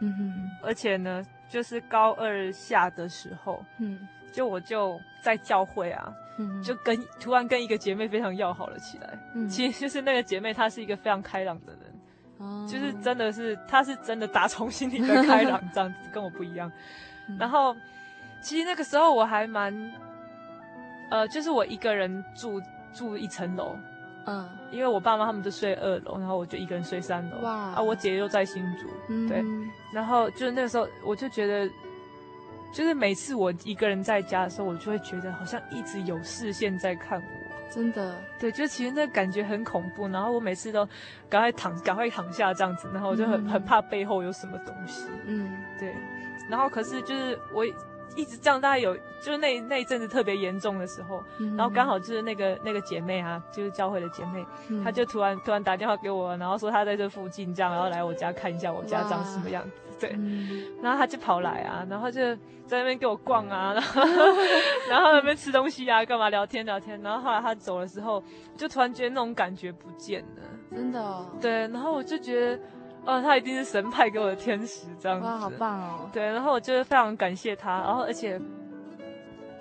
[0.00, 9.18] 嗯哼，而且呢，就是高二下的时候，嗯，就我就在教会啊，嗯，就跟突然跟一个姐妹非常要好了起来。
[9.34, 11.80] 嗯，其实就是那个姐妹她是一个非常开朗的人，
[12.38, 16.70] 哦，就是真的是她是真的打从心里的开朗，这样子跟我不一样。
[17.38, 17.74] 然后
[18.42, 19.74] 其实那个时候我还蛮，
[21.10, 22.60] 呃，就是我一个人住
[22.92, 23.78] 住一层楼。
[24.26, 27.38] 嗯，因为我爸妈他们都睡二楼，然后我就一个人睡三楼。
[27.42, 27.52] 哇！
[27.74, 29.44] 啊，我姐又在新竹，嗯、对。
[29.92, 31.68] 然后就是那个时候，我就觉得，
[32.72, 37.72] 就是每次我一个人在家的时候，我就会觉得好像一直有视线在看我。
[37.72, 38.16] 真的？
[38.38, 40.08] 对，就其实那个感觉很恐怖。
[40.08, 40.86] 然后我每次都
[41.28, 45.08] 赶快躺，赶快躺下这样子，然后我就很、嗯、很怕背后有什么东西。
[45.26, 45.94] 嗯，对。
[46.50, 47.64] 然后可是就是我。
[48.14, 62.20] 一直这样，大概有就是那那一阵子特别严重的时候，嗯、然后刚好就是那个那个姐妹啊，就是教会的姐妹，嗯、她就突然突然打电话给我，然后说她在这附近这样，然后来我家看一下我家长什么样子，对，嗯、然后她就跑来啊，然后就
[62.66, 64.02] 在那边给我逛啊， 然后
[64.88, 68.22] 然后在那边吃东西啊，干嘛聊天聊天，然后后来她走的时候，
[68.56, 72.62] 就突然觉得那种感觉不见了，真的、哦，对，然后我就觉得。
[73.06, 75.26] 哦，他一定是神派给我的天使，这样子。
[75.26, 76.10] 哇，好棒哦！
[76.12, 78.40] 对，然后我就是非常感谢他，然后而且，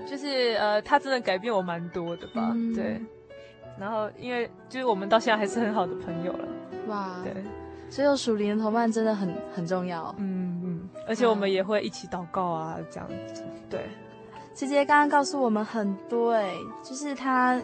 [0.07, 2.51] 就是呃，他真的改变我蛮多的吧？
[2.53, 2.99] 嗯、对。
[3.77, 6.47] 然后因为就是我们到现在还是很好的朋友了。
[6.87, 7.33] 哇，对。
[7.89, 10.13] 所以有属灵的同伴真的很很重要。
[10.17, 13.43] 嗯嗯，而且我们也会一起祷告啊，这样子。
[13.69, 13.87] 对。
[14.53, 16.35] 姐姐刚刚告诉我们很多、
[16.83, 17.61] 就是他。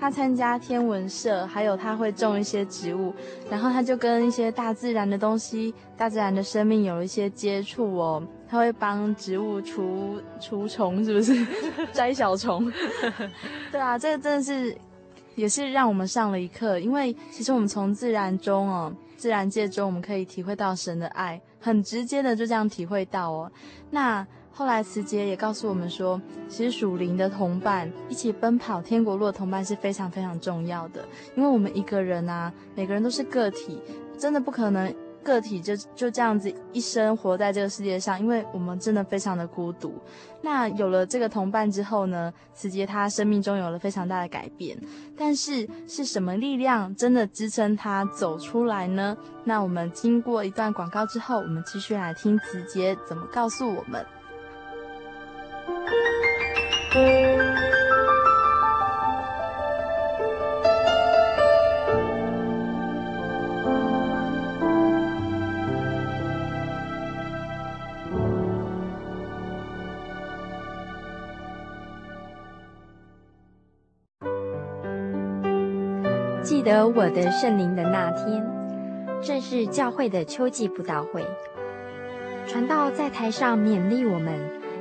[0.00, 3.12] 他参加天文社，还有他会种一些植物，
[3.50, 8.22] 然后他就跟一些大自然的东西、大自然的生命有一些接触哦。
[8.48, 11.46] 他会帮植物除除虫，是不是？
[11.92, 12.72] 摘小虫。
[13.70, 14.74] 对啊，这个真的是
[15.34, 23.52] 也是让我们上了一课，因为其实我们从自然中哦，自然界中我们可以体会到神的爱，很直接的就这样体会到哦。
[23.90, 24.26] 那。
[24.60, 31.02] 后来慈杰也告诉我们说，其实属灵的同伴一起奔跑天国路的同伴是非常非常重要的，
[31.34, 33.80] 因为我们一个人啊，每个人都是个体，
[34.18, 34.94] 真的不可能
[35.24, 39.94] 个体就就这样子一生活在这个世界上，因为我们真的非常的孤独。
[40.42, 44.78] 那有了这个同伴之后呢，慈姐她生命中有了非常大的改变，
[45.16, 49.16] 但是是什么力量真的支撑她走出来呢？
[49.42, 54.04] 那我们经过一段广告之后，我们继续来听慈杰怎么告诉我们。
[56.90, 56.98] 记
[76.62, 78.44] 得我的圣灵的那天，
[79.22, 81.24] 正是教会的秋季布道会。
[82.48, 84.59] 传道在台上勉励我们，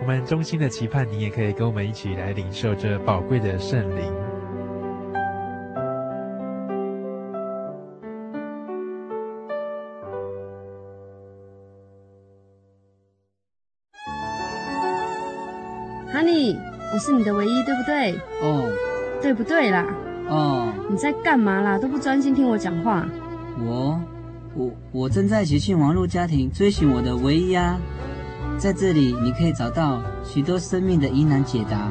[0.00, 4.10] 我们衷心的期盼，你也可以跟我们一起来领受这宝贵的圣灵。
[16.12, 16.56] Honey，
[16.94, 18.14] 我是你的唯一，对不对？
[18.40, 18.72] 哦。
[19.20, 19.86] 对不对啦？
[20.28, 20.72] 哦。
[20.88, 21.78] 你在干嘛啦？
[21.78, 23.06] 都不专心听我讲话。
[23.58, 24.00] 我，
[24.56, 27.78] 我，我正在喜信网络家庭追寻我的唯一啊。
[28.60, 31.88] 在这里，你可以找到许多生命的疑难解答，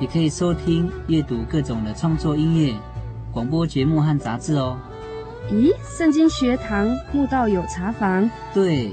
[0.00, 2.74] 也可以收听、阅读各种的创作音乐、
[3.30, 4.76] 广播节目和杂志哦。
[5.52, 8.28] 咦，圣经学堂慕道友茶房？
[8.52, 8.90] 对，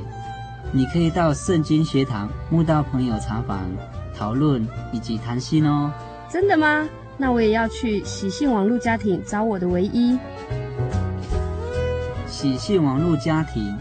[0.71, 3.61] 你可以到圣经学堂慕道朋友茶房
[4.15, 4.63] 讨论
[4.93, 5.91] 以及谈心哦。
[6.31, 6.87] 真的吗？
[7.17, 10.19] 那我也要去喜信网络家庭找我的唯一。
[12.27, 13.75] 喜信网络家庭。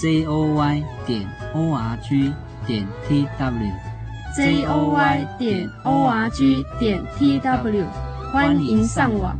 [0.00, 2.32] J o y 点 o r g
[2.66, 3.70] 点 t w
[4.34, 7.84] z o y 点 o r g 点 t w，
[8.32, 9.36] 欢迎上网。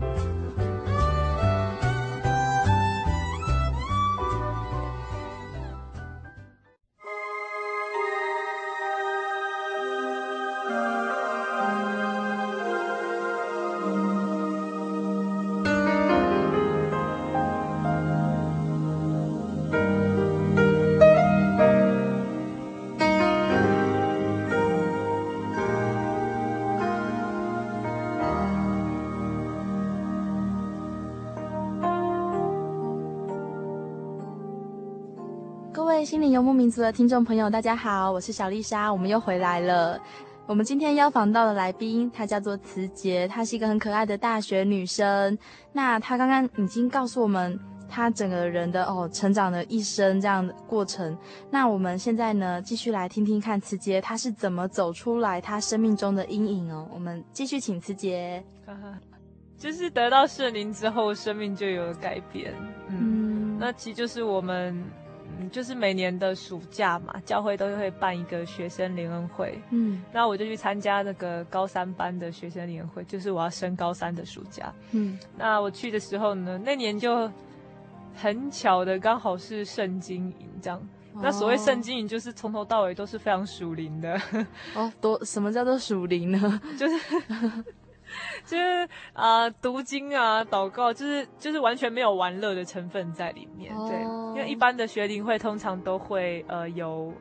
[36.31, 40.01] 游牧民族的听众朋友，大家好，我是小丽莎，我们又回来了。
[40.47, 45.37] 我们今天邀访到的来宾，她叫做慈洁，她是一个很可爱的大学女生。
[45.73, 47.59] 那她刚刚已经告诉我们，
[47.89, 51.17] 她整个人的哦成长的一生这样的过程。
[51.51, 56.89] 那我们现在呢，继续来听听看慈洁她是怎么走出来她生命中的阴影哦。
[56.93, 58.45] 我们继续请慈洁，
[59.59, 62.55] 就是得到圣灵之后，生命就有了改变。
[62.89, 64.85] 嗯，嗯那其实就是我们。
[65.49, 69.59] 就是每年的暑假嘛，教会都会办一个学生联恩会。
[69.71, 74.73] 嗯，那我就去参加那个高三班的学生联恩会，就是我要升高三的暑假。
[74.91, 77.31] 嗯，那我去的时候呢，那年就
[78.15, 80.79] 很巧的刚好是圣经营这样。
[81.13, 84.21] 哦、那所谓圣经营，就是从头到尾都是非常属灵的。
[84.75, 86.61] 哦，多什么叫做属灵呢？
[86.79, 86.95] 就是。
[88.45, 93.75] 就是啊、呃，读经啊，祷告，就是就是完全没有玩乐的成分在里面。
[93.75, 93.89] Oh.
[93.89, 97.13] 对，因为一般的学龄会通常都会呃有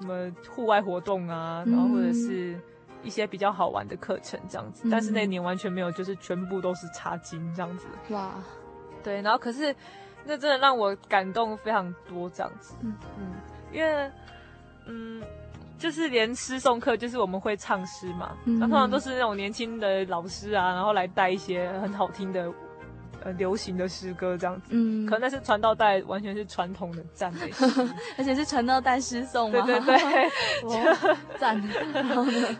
[0.00, 2.58] 什么户外活动啊，然后或者是
[3.02, 4.84] 一些比较好玩的课程这样子。
[4.84, 4.92] Mm.
[4.92, 7.86] 但是那年完全没有，就是全部都是查经这样子。
[8.10, 8.34] 哇
[9.02, 9.74] 对，然后可是
[10.24, 12.74] 那真的让我感动非常多这样子。
[12.82, 13.32] 嗯嗯，
[13.72, 14.10] 因为
[14.86, 15.22] 嗯。
[15.82, 22.52] 就是连诗诵课，就是我们会唱诗嘛，那、嗯、通常都是那种年轻的老师啊，然后来带一些很好听的。
[23.24, 27.64] 呃，流行的诗歌这样子，嗯，可能那是传道带，完全是传统的赞美诗，
[28.18, 29.96] 而且是传道带诗诵嘛，对对
[30.66, 31.62] 对， 赞，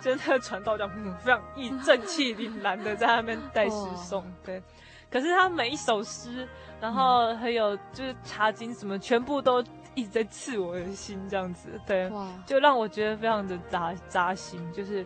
[0.00, 4.62] 真的传道这样，非常意正气凛然的在那边带诗诵，对。
[5.10, 6.46] 可是他每一首诗，
[6.80, 9.60] 然后还有就是查经什么，全部都
[9.94, 12.10] 一直在刺我的心，这样子，对，
[12.46, 15.04] 就让我觉得非常的扎扎心，就是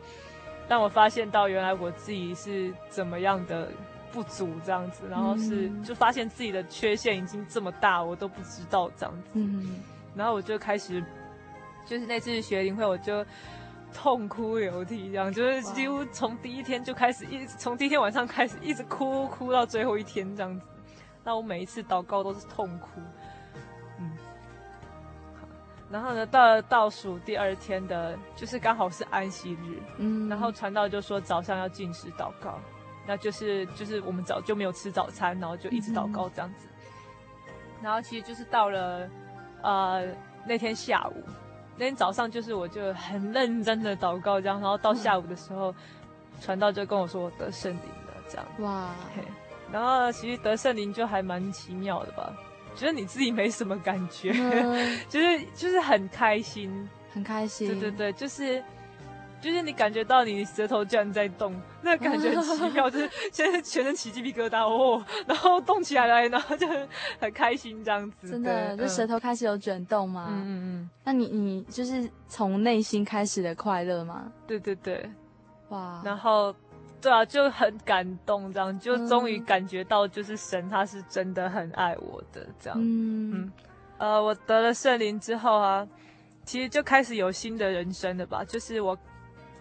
[0.69, 3.71] 让我发现到原来我自己是怎么样的。
[4.13, 9.29] 不足这样子，然后是就发现自己的缺陷已经这么大，我都不知道这样子。
[9.35, 9.79] 嗯，
[10.15, 11.05] 然后我就开始，
[11.85, 13.23] 就是那次学灵会，我就
[13.93, 20.67] 痛哭流涕，这样就是几乎从第一天就开始，一直从第一天晚上开始一直哭哭到最后一天这样子。
[21.23, 23.03] 那我每一次祷告都是痛哭。
[25.91, 29.81] 然后呢，到了倒数第二天的，就是刚好是安息日。
[29.99, 32.59] 嗯，然后传道就说早上要禁食祷告。
[33.07, 36.67] 那就是就是我们早就没有吃早餐，然后就一直祷告这样子。
[37.47, 39.09] 嗯、然后其实就是到了
[39.63, 40.05] 呃
[40.45, 41.23] 那天下午，
[41.77, 45.73] 那天早上就是我就很认真的祷告这样，然后到下午的时候，
[46.41, 48.47] 传道就跟我说我得圣灵了这样。
[48.59, 48.91] 哇！
[49.71, 52.33] 然后其实得圣灵就还蛮奇妙的吧，
[52.77, 57.67] 觉得你自己没什么感觉，嗯、 就是就是很开心，很开心。
[57.67, 58.63] 对对对，就是。
[59.39, 66.89] 就是你感觉到你舌头居然在动，那、感觉很奇妙， 就是现在全身起鸡皮疙瘩哦， 然后动起来了，然后就很
[67.21, 68.31] 很开心这样子。
[68.31, 70.29] 真的，就舌头开始有卷动吗？
[70.33, 70.51] 嗯嗯
[70.81, 70.91] 嗯。
[71.05, 74.33] 那你你就是从内心开始的快乐吗？
[74.49, 75.09] 对对对，
[75.69, 76.01] 哇。
[76.03, 76.53] 然后，
[77.09, 82.79] 对啊，就很感动，这样就终于感觉到，就是神他是真的很爱我的这样。
[82.81, 83.53] 嗯嗯。
[83.99, 85.87] 呃，我得了圣灵之后啊，
[86.45, 88.97] 其实就开始有新的人生了吧，就是我。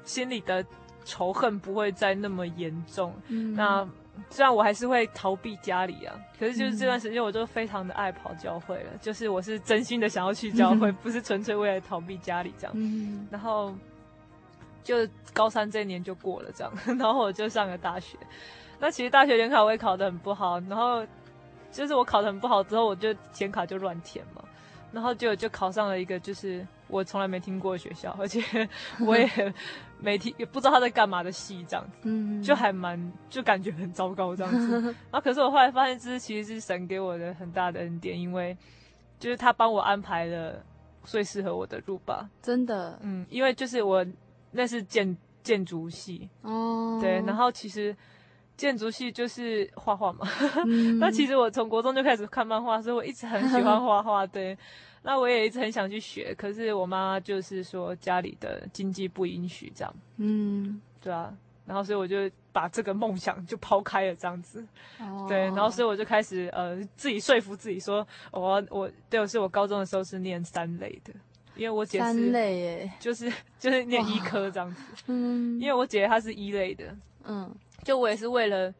[0.07, 0.63] 心里的
[1.03, 3.11] 仇恨不会再那么严重。
[3.29, 3.83] 嗯、那
[4.29, 8.91] 虽然我还是会逃避家里啊，可是就是这段时间，我就非常的爱跑教会了。
[8.93, 12.73] 嗯、就是我是真心的想要去教会，嗯、不是纯粹为了逃避家里这样。
[12.77, 13.73] 嗯、然后
[14.85, 14.95] 就
[15.33, 18.17] 高三这一年就过了这样， 然后我就上了大学。
[18.79, 21.05] 那其实大学联考我也考得很不好，然后
[21.71, 24.41] 就是我考得很不好之后，我就填卡就乱填嘛，
[24.93, 26.65] 然后就就考上了一个就是。
[26.87, 28.39] 我从来没听过的学校，而且
[28.99, 29.27] 我也
[29.99, 34.79] 没听，也不知道他在干嘛的系这样子，嗯，就还蛮，就感觉很糟糕这样子。
[35.09, 38.55] 然后可是我后来发现，这其实是神给我的很大的恩典，因为
[39.17, 40.63] 就是他帮我安排了
[41.03, 42.29] 最适合我的路吧。
[42.39, 44.05] 真的，嗯，因为就是我
[44.55, 47.95] 那是建建筑系哦，对，然后其实
[48.57, 50.27] 建筑系就是画画嘛。
[50.65, 54.57] 嗯、 那其实我从国中就开始看漫画，所以我一直很喜欢画画，对。
[55.03, 59.95] 那我也一直很想去学，可是我妈妈就是说家里的经济不允许这样。
[60.17, 61.31] 嗯，对啊，
[61.63, 64.65] 然后所以我就把这个梦想就抛开了这样子。
[64.99, 65.27] 哦。
[65.29, 71.13] 对，然后所以我就开始呃自己说服自己说，我我对我是我高中的时候是念三类的，
[71.55, 74.81] 因为我姐是三类耶，就是就是念医科这样子。
[75.07, 75.59] 嗯。
[75.59, 76.95] 因为我姐她是一类的。
[77.23, 77.53] 嗯。
[77.83, 78.73] 就我也是为了。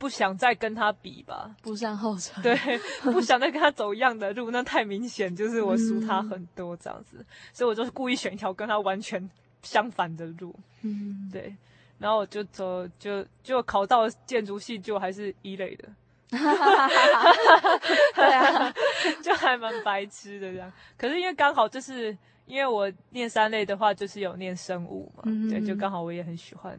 [0.00, 2.40] 不想再跟她比吧，不上后尘。
[2.40, 2.56] 对，
[3.02, 9.28] 不想再跟她走一样的路，那太明显就是我输她很多这样子，嗯、所以我就是故意选一条跟她完全
[9.64, 10.54] 相反的路。
[10.82, 11.52] 嗯，对，
[11.98, 15.88] 然后我就走，就就考到建筑系，就还是一类的。
[16.30, 17.78] 哈哈哈哈哈！
[18.14, 18.74] 对啊，
[19.22, 20.70] 就还蛮白痴的这样。
[20.96, 22.16] 可是因为刚好就是
[22.46, 26.78] 因为我念三类的话，就是有念生物嘛，嗯、对，就刚好我也很喜欢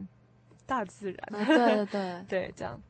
[0.66, 1.46] 大自然。
[1.46, 2.80] 对对对， 对，这样。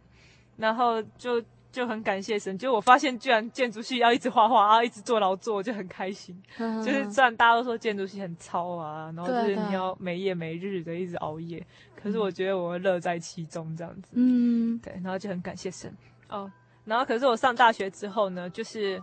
[0.56, 1.42] 然后就
[1.72, 6.38] 就很感谢神，就我发现居然建筑系要一直画画啊，一直做劳作，我就很开心。
[6.58, 14.10] 嗯、就是虽然大家都说建筑系很糙啊，然后就是你要没夜没日的一直熬夜，可是我觉得我乐在其中这样子。
[14.12, 15.90] 嗯，对，然后就很感谢神
[16.30, 16.50] 哦。
[16.84, 19.02] 然后可是我上大学之后呢，就是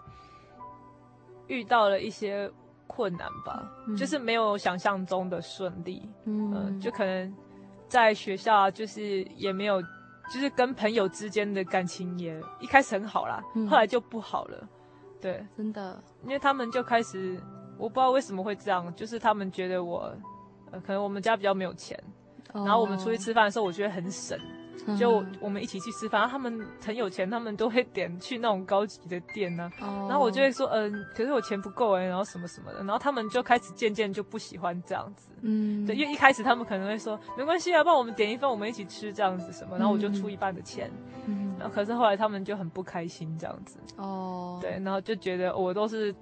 [1.47, 2.51] 遇到了一些
[2.87, 6.09] 困难吧，嗯、就是没有想象中的顺利。
[6.25, 7.33] 嗯、呃，就可能
[7.87, 9.81] 在学校啊，就是也没有。
[10.29, 14.67] 就是跟朋友之间的感情也一开始很好啦，嗯、后来就不好了。
[15.21, 17.41] 对，真的，因为他们就开始，
[17.77, 20.13] 我不知道为什么会这样，就是他们觉得我，
[20.69, 21.97] 呃，可能我们家比较没有钱，
[22.51, 24.37] 哦、然后我们出去吃饭的时候，我觉得很省。
[24.97, 29.87] 就我们一起去吃饭，他们很有钱，他们都会点去那种高级的店呢、啊。
[29.87, 30.11] Oh.
[30.11, 32.79] 然后我就会说，嗯、呃，可是我钱不够哎，然后什么什么的。
[32.79, 35.29] 然后他们就开始渐渐就不喜欢这样子。
[35.41, 39.77] 嗯，对，因为一开始他们可能会说，没关系啊，帮我们点一份，我们一起吃这样子什么。
[39.77, 40.91] 然后我就出一半的钱。
[41.25, 43.77] 嗯，然后可是后来他们就很不开心这样子。
[43.97, 44.61] 哦，oh.
[44.61, 46.15] 对，然后就觉得我都是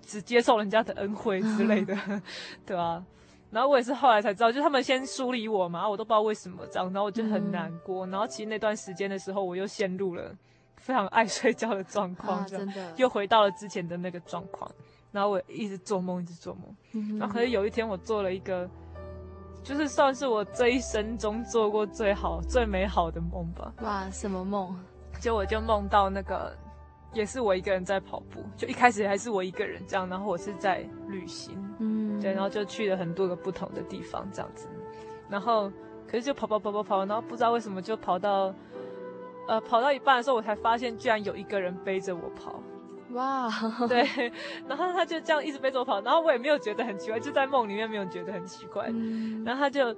[0.00, 1.96] 只接受人家的恩惠之类的，
[2.64, 3.04] 对吧、啊？
[3.52, 8.06] 然后我也是后来才知道，就他们先疏离我嘛，我都不知道为什么这样，然后我就很难过。
[8.06, 10.34] 嗯、然后其实那段时间的时候，我又陷入了
[10.78, 14.70] 非常爱睡觉的状况，啊、真的又回到了之前的那个状况。
[15.10, 16.64] 然后我一直做梦，一直做梦。
[16.94, 18.66] 嗯、然后可是有一天，我做了一个，
[19.62, 23.70] 就是算是我这一生中做过最好、最美好的梦吧。
[23.82, 24.74] 哇，什么梦？
[25.20, 26.56] 就我就梦到那个。
[27.12, 34.66] 也是我一个人在跑步，就一开始还是我一个人这样，然后我是在旅行，嗯，对，然后就去了很多个不同的地方这样子，
[35.28, 35.70] 然后
[36.06, 38.54] 可是就跑跑跑跑跑，然后不知道为什么就跑到，
[39.46, 42.62] 呃，跑到一半的时候，我才发现居然有一个人背着我跑，
[43.10, 43.50] 哇，
[43.88, 44.32] 对，
[44.66, 49.94] 然后他就这样一直背着我跑，然后我也没有觉得很奇怪，就在梦里面没有觉得很奇怪，嗯，然后他就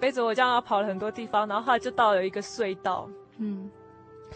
[0.00, 3.70] 背着我这样跑了很多地方，然后后来就到了一个隧道，嗯。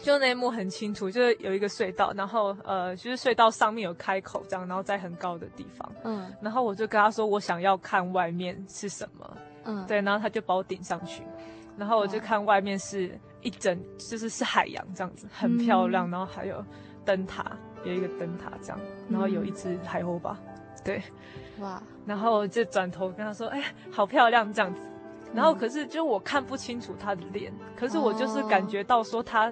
[0.03, 11.23] 就那一幕很清楚，就是有一个隧道，然后呃，就是隧道上面有开口这样，然后在很高的地方，嗯，然后我就跟他说，我想要看外面是什么，嗯，对，然后他就把我顶上去，
[11.79, 16.63] 然后我就看外面是一整，就是是海洋这样子，很漂亮，嗯、然后还有
[17.05, 18.79] 灯塔，有一个灯塔这样，
[19.09, 20.39] 然后有一只海鸥吧，
[20.85, 21.03] 对，
[21.61, 24.81] 哇，然后我就转头跟他说，哎，好漂亮这样子，
[25.33, 29.51] 然后可是就我看不清楚他的脸，可是我就是感觉到说他。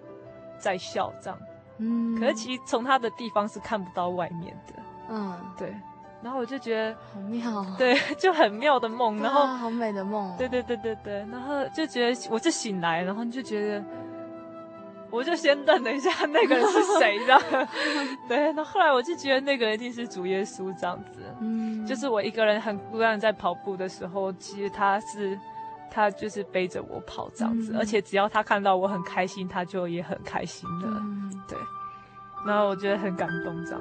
[0.62, 1.38] 在笑这样，
[1.78, 4.74] 嗯，可是其实从他的地方是看不到外面的，
[5.10, 5.74] 嗯，对，
[6.22, 13.84] 然后我就觉得好妙，哦， 对，就很妙的梦，然后好美的梦，对对对对对，然后就觉得我就醒来，然后就觉得，
[15.10, 17.42] 我就先等了一下那个人是谁，这样，
[18.28, 25.36] 对，然后后来我就觉得那个人一定是主耶稣这样子，嗯，就是我一个人很孤单在跑步的时候，其实他是。
[25.93, 31.59] 他就是背着我跑这样子，嗯、而且只要他看到我很开心，他就也很开心的，嗯、对。
[32.47, 33.80] 然后我觉得很感动这样。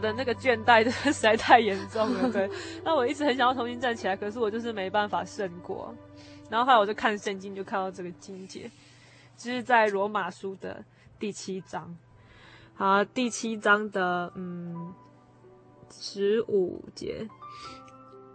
[0.00, 2.48] 那个倦怠的实在太严重了， 对。
[2.84, 5.94] 那我一直很想要重新站起来，可是我就是没办法胜过。
[6.50, 8.70] 然后后来我就看圣经，就看到这个经节，
[9.36, 10.84] 就是在罗马书的
[11.18, 11.96] 第七章。
[12.74, 14.92] 好，第七章的嗯
[15.90, 17.28] 十五节，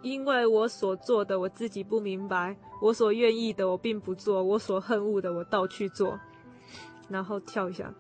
[0.02, 6.20] 因为我所做的我自己不明白，我所愿意的我并不做，我所恨恶的我倒去做。
[7.10, 7.92] 然后跳一下，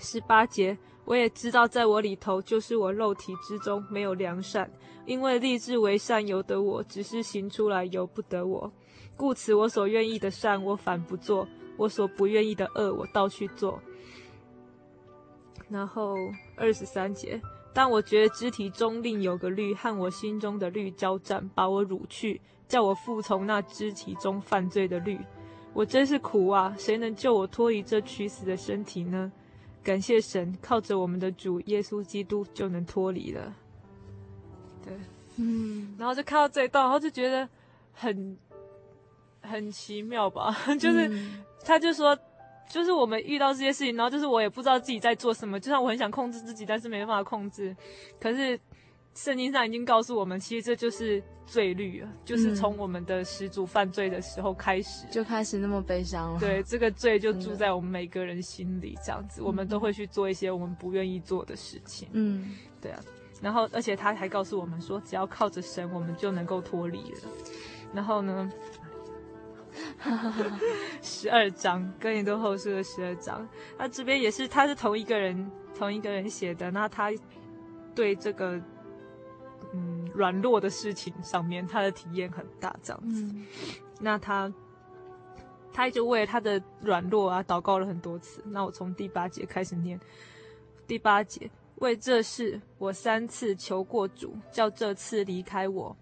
[0.00, 0.76] 十八节。
[1.04, 4.68] 我也知道，在我里头，就是我肉体之中没有良善，
[5.06, 8.72] 因为立志为善由得我，只是行出来由不得我。
[9.16, 13.80] 故此，我所愿意的善，我反不做；我所不愿意的恶，我倒去做。
[15.68, 16.16] 然后
[16.56, 17.40] 二十三节，
[17.72, 25.20] 但我觉得肢体中另有个律和我心中的律交战，把我掳去，叫我服从那肢体中犯罪的律。
[25.72, 26.74] 我真是苦啊！
[26.76, 29.30] 谁能救我脱离这屈死的身体呢？
[29.86, 33.54] 感谢神，靠着我们的主耶稣基督就能脱离了。
[34.84, 34.92] 对，
[35.36, 37.48] 嗯，然后就看到这一段，然后就觉得
[37.92, 38.36] 很
[39.42, 40.52] 很奇妙吧。
[40.80, 42.18] 就是、嗯、他就说，
[42.68, 47.76] 就是我们遇到这些事情，然后就是我也不知道自己在做什么，就算我很想控制自己，但是没办法控制。
[48.18, 48.58] 可是
[49.16, 51.20] 圣经上已经告诉我们，其实这就是。
[51.48, 56.40] 罪律啊，就是从我们的始祖犯罪的时候开始，就开始那么悲伤了。
[56.40, 62.08] 对，这个罪就住在我们每个人心里，这样子，我们都会去做一些我们不愿意做的事情。
[62.14, 63.00] 嗯，对啊。
[63.40, 67.20] 然后，而且他还告诉我们说，只要靠着神，我们就能够脱离了。
[67.94, 68.50] 然后呢，
[71.00, 73.48] 十二章，哥林多后书的十二章，
[73.78, 75.48] 那这边也是，他是同一个人，
[75.78, 76.72] 同一个人写的。
[76.72, 77.12] 那他
[77.94, 78.60] 对这个。
[79.76, 83.22] 嗯，软弱的事情上面，他的体验很大，这样子。
[83.22, 83.46] 嗯、
[84.00, 84.50] 那他，
[85.72, 88.42] 他就为他的软弱啊祷告了很多次。
[88.46, 90.00] 那我从第八节开始念。
[90.86, 95.94] 第八节，为这事我三次求过主，叫这次离开我。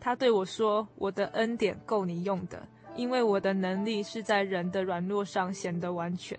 [0.00, 6.38] 他对我说：“我的恩典够你用的，因为我的能力是在人的软弱上显得完全。”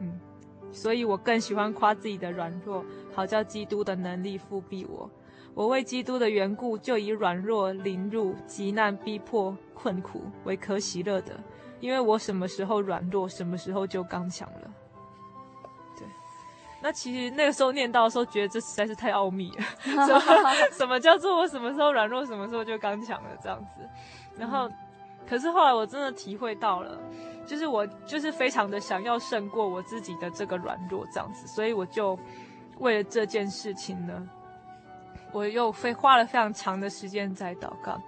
[0.00, 0.18] 嗯。
[0.72, 5.10] 所以我更喜欢夸自己的软弱，好叫基督的能力复辟我。
[5.52, 11.38] 我为基督的缘故，就以软弱、凌辱、极难、逼迫、困苦为可喜乐的，
[11.80, 14.70] 因为我什么时候软弱，什么时候就刚强了。
[15.98, 16.06] 对，
[16.80, 23.88] 那其实那个时候念到的时候，觉得这实在是太奥秘了， 什么什么叫做我什么时候软弱，什么时候就刚强了这样子。
[24.38, 24.72] 然后，嗯、
[25.28, 26.96] 可是后来我真的体会到了，
[27.50, 32.16] 就是我就是非常的想要胜过我自己的这个软弱这样子，所以我就
[32.78, 34.24] 为了这件事情呢，
[35.32, 38.00] 我又非花了非常长的时间在祷告。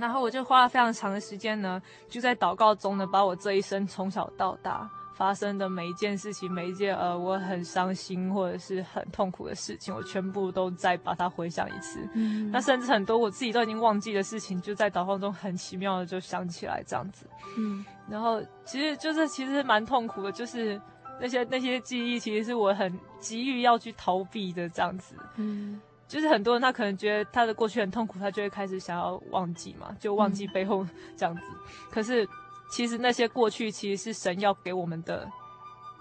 [0.00, 12.00] 然后我就花了非常长的时间呢，就在祷告中呢，把我这一生从小到大发生的每一件事情，每一件呃我很伤心或者是很痛苦的事情，我全部都再把它回想一次。
[12.14, 17.26] 嗯，那甚至很多我自己都已经忘记的事情，就在祷告中很奇妙的就想起来这样子。
[17.58, 20.80] 嗯，然后其实就是其实蛮痛苦的，就是
[21.20, 25.14] 那些那些记忆，其实是我很急于要去逃避的这样子。
[25.36, 25.80] 嗯。
[26.08, 30.84] 就是很多人他可能觉得他的过去很痛苦，他就会开始想要忘记嘛，就忘记背后
[31.16, 31.42] 这样子。
[31.52, 31.58] 嗯、
[31.88, 32.28] 可是
[32.68, 35.30] 其实那些过去其实是神要给我们的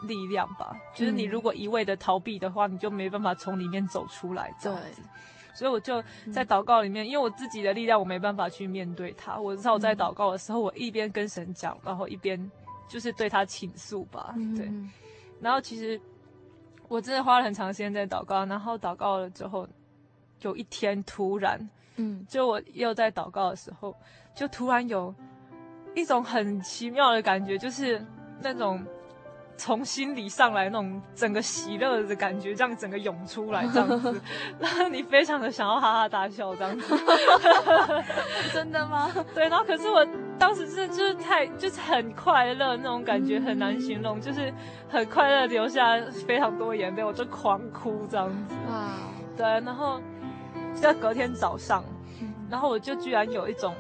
[0.01, 0.72] 力量吧。
[0.74, 5.03] 嗯、就是你如果一味的逃避的话，你就没办法从里面走出来这样子。
[5.03, 5.05] 对
[5.53, 9.37] 所以我就在祷告里面，嗯、因为我自己的力量我没办法去面对他。
[9.39, 12.39] 我知道我在祷告的时候，我一边跟神讲，然后一边
[12.87, 14.33] 就是对他倾诉吧。
[14.37, 14.69] 嗯、对。
[15.41, 15.99] 然后其实
[16.87, 19.67] 我真的花了很长时间在祷告，然后祷告了之后。
[20.41, 23.93] 有一天突然，嗯，就我又在祷告的时候，
[24.33, 25.13] 就突然有
[25.93, 28.01] 一种很奇妙的感觉，就是
[28.41, 28.81] 那种
[29.60, 34.22] 从心里上来那种整个喜乐的感觉，这样整个涌出来，这样子，
[34.57, 36.95] 然后你非常的想要哈哈大笑，这样子，
[38.53, 39.12] 真的吗？
[39.36, 40.07] 对，然后可是我
[40.39, 44.51] 当时是就是太就是很快乐那种感觉，很难形容，嗯、就是
[44.88, 48.93] 很快乐，流下非常多眼泪，我就狂哭这样子，哇，
[49.38, 49.99] 对，然后。
[50.76, 51.84] 在隔天早上，
[52.49, 53.74] 然后我就居然有一种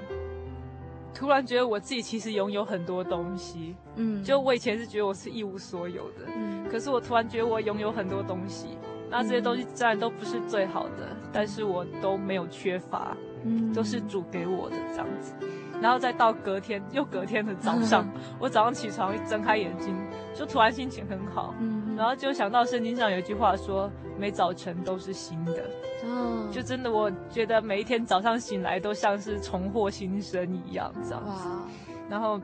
[1.19, 8.77] 突然觉得我自己其实拥有很多东西，嗯，就我以前是觉得我是一无所有的，嗯，可是我突然觉得我拥有很多东西，
[9.09, 15.33] 那这些东西自然都不是最好的，但是我都没有缺乏，嗯，都是主给我的这样子，
[15.81, 18.09] 然后再到隔天又隔天的早上，
[18.39, 19.93] 我早上起床一睁开眼睛，
[20.33, 25.69] 就突然心情很好，嗯，然后就想到圣经上有一句话说，每早晨都是新的。
[26.09, 31.49] 哦，就真的，我觉得每一天早上醒来都像是重获新生一样，这样子。
[32.09, 32.39] 然后，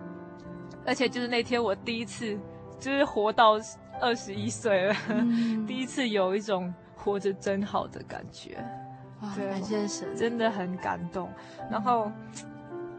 [0.86, 2.38] 而且就是那天我第一次，
[2.80, 3.60] 就是活到
[4.00, 8.58] 二十一岁了，嗯、 第一次有一种活着真好的感觉。
[9.22, 11.32] 哇，对感谢神，真的很感动。
[11.72, 12.12] 然后，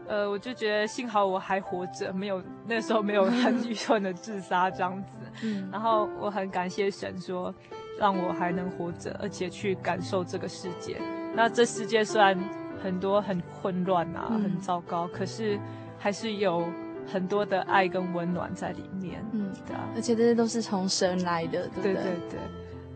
[0.07, 5.09] 嗯、呃，我就觉得幸好我还活着，没有那时候没有 很愚蠢的自杀这样子。
[5.43, 7.53] 嗯，然后我很感谢神说。
[7.97, 11.01] 让我还能活着，而且去感受这个世界。
[11.35, 12.37] 那这世界虽然
[12.83, 15.59] 很多很混乱啊，嗯、很糟糕，可是
[15.97, 16.65] 还是有
[17.05, 19.23] 很多的爱跟温暖在里面。
[19.31, 21.93] 嗯，对啊，而且这些都是从神来的，对不对？
[21.93, 22.39] 对对对。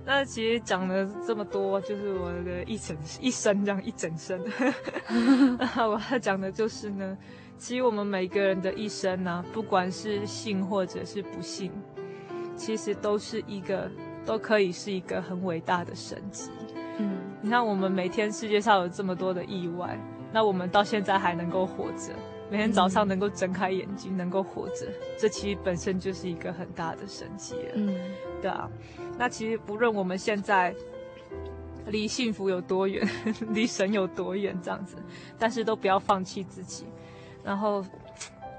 [0.03, 4.39] 那其实讲了这么多，就是我的一整一生这样一整生。
[5.59, 7.17] 那我要讲的就是呢，
[7.57, 11.71] 其实我们每个人的一生呢、啊，不管是幸或者是不幸，
[12.55, 13.89] 其实都是一个。
[14.25, 16.49] 都可以是一个很伟大的神迹。
[16.97, 19.97] 嗯，你看，我们每天世界上有这么多的意外，
[20.31, 22.13] 那我们到现在还能够活着，
[22.49, 24.85] 每天早上能够睁开眼睛，能够活着，
[25.17, 27.71] 这其实本身就是一个很大的神迹了。
[27.75, 27.97] 嗯，
[28.41, 28.69] 对啊。
[29.17, 30.75] 那其实不论我们现在
[31.87, 33.07] 离幸福有多远，
[33.49, 34.95] 离神有多远，这样子，
[35.39, 36.85] 但是都不要放弃自己。
[37.43, 37.83] 然后，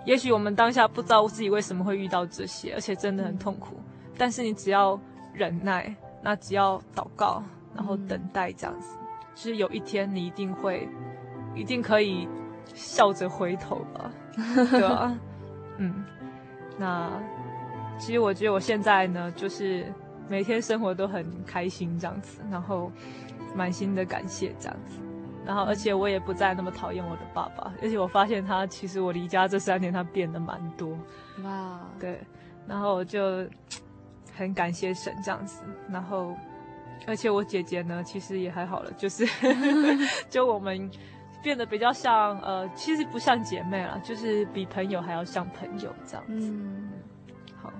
[0.04, 3.76] 也许我们当下不知道自己为什么会遇到这些，而且真的很痛苦，
[4.18, 4.98] 但是你只要。
[5.32, 7.42] 忍耐，那只要祷告，
[7.74, 8.96] 然后等待这样子，
[9.34, 10.88] 其实、嗯、有一天你一定会，
[11.54, 12.28] 一定可以
[12.74, 14.10] 笑着回头吧，
[14.70, 15.18] 对吧？
[15.78, 16.04] 嗯，
[16.78, 17.10] 那
[17.98, 19.84] 其实我觉得我现在呢，就是
[20.28, 22.92] 每天生活都很开心这样子，然后
[23.54, 25.00] 满心的感谢这样子，
[25.46, 30.96] 然后而且我也不再那么讨厌我的爸爸，而且我发现他其实我离家这三年他变得蛮多，
[31.42, 32.20] 哇，对，
[32.66, 33.46] 然后我就。
[34.36, 36.34] 很感谢神这样子，然后，
[37.06, 39.26] 而且我姐姐呢，其实也还好了，就是
[40.30, 40.90] 就我们
[41.42, 46.32] 变得比较像呃，其实不像姐妹了，就是比朋友还要像朋友这样子。
[46.50, 46.90] 嗯，
[47.60, 47.72] 好，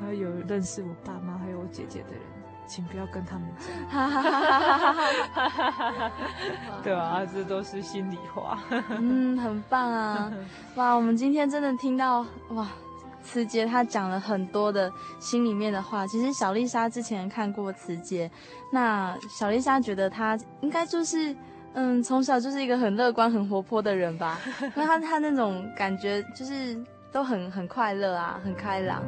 [0.00, 2.20] 然后有认识我爸妈还有我姐姐的人，
[2.66, 3.68] 请不要跟他们讲。
[3.88, 6.12] 哈哈哈哈哈哈！
[6.82, 8.58] 对啊，这都是心里话。
[8.90, 10.32] 嗯，很棒啊！
[10.76, 12.66] 哇，我们今天真的听到哇。
[13.30, 16.06] 慈杰他讲了很多的心里面的话。
[16.06, 18.30] 其实小丽莎之前看过慈杰，
[18.72, 21.36] 那小丽莎觉得他应该就是，
[21.74, 24.40] 嗯，从小就是一个很乐观、很活泼的人吧。
[24.60, 26.76] 因为他他那种感觉就是
[27.12, 29.02] 都很很快乐啊，很开朗。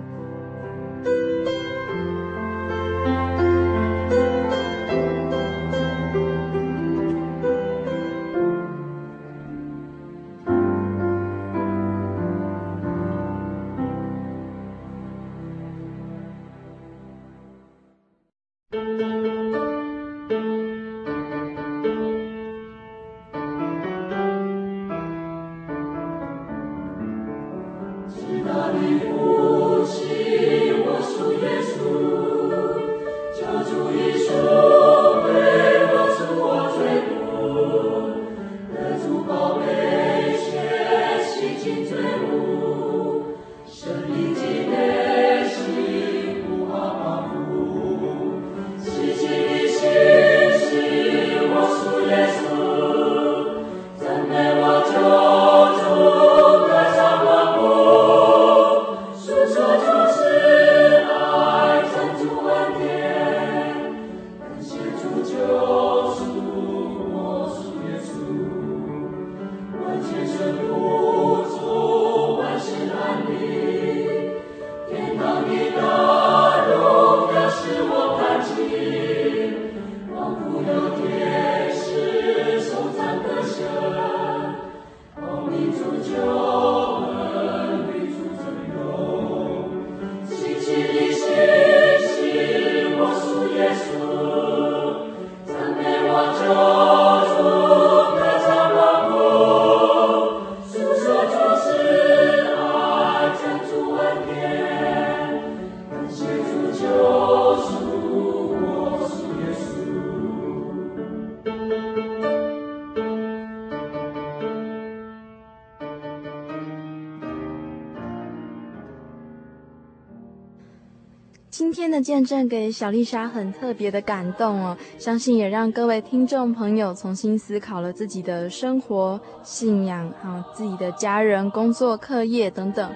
[122.03, 132.91] 见证给小丽莎很特别的感动哦，相信也让各位听众朋友重新思考了自己的生活、信仰，还有自己的家人、工作、课业等等。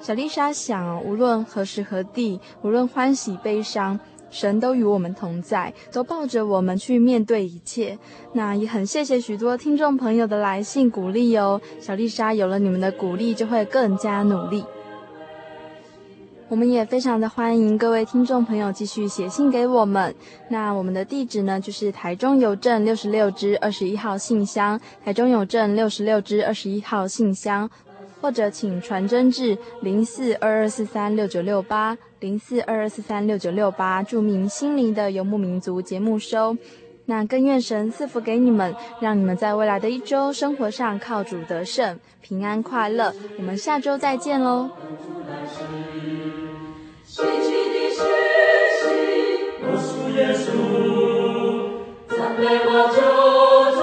[0.00, 3.98] 小丽莎想，无论何时何地，无论欢喜悲伤，
[4.30, 7.98] 神都与我们同在，都抱着我们去面对一切。
[8.34, 14.64] 那也很谢谢许多听众朋友的来信鼓励哦，小丽莎有了你们的鼓励，就会更加努力。
[16.48, 20.14] 我们也非常的欢迎各位听众朋友继续写信给我们。
[20.48, 27.68] 那我们的地址呢，就是台中邮政六十六支二十一号信箱，台中邮政六十六支二十一号信箱，
[28.20, 36.56] 或者请传真至零四二二四三六九六八零四二二四三六九六八，注明心灵的游牧民族节目收。
[37.06, 43.12] 那更愿神赐福给你们，让你们在未来的一周生活上靠主得胜，平安快乐。
[43.36, 44.70] 我们下周再见喽。
[50.14, 50.46] 耶稣，
[52.08, 53.02] 赞美我救
[53.74, 53.82] 主，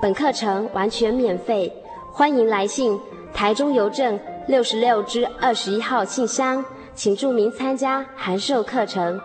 [0.00, 1.72] 本课程完全免费，
[2.12, 2.98] 欢迎来信
[3.32, 6.62] 台中邮政六十六支二十一号信箱，
[6.94, 9.18] 请注明参加函授课程。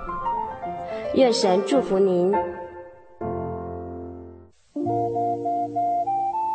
[1.16, 2.32] 愿神祝福您。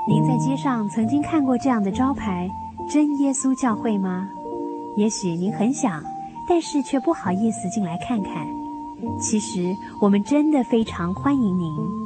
[0.08, 2.48] 您在街上曾经看过这样的招牌
[2.90, 4.26] “真耶稣教会”吗？
[4.96, 6.02] 也许您很想，
[6.48, 8.46] 但是却不好意思进来看看。
[9.20, 12.05] 其实我们真的非常欢迎您。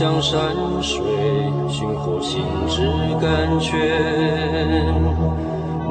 [0.00, 0.40] 向山
[0.80, 0.98] 水，
[1.68, 2.80] 寻获心之
[3.20, 3.76] 甘泉，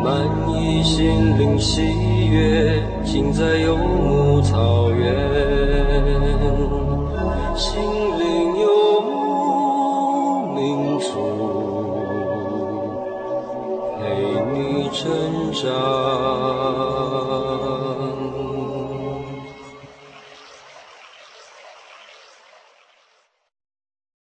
[0.03, 5.13] 满溢心灵喜悦，尽在游牧草原。
[7.55, 7.79] 心
[8.17, 11.11] 灵游牧民族，
[13.99, 14.01] 陪
[14.51, 15.07] 你成
[15.53, 16.98] 长。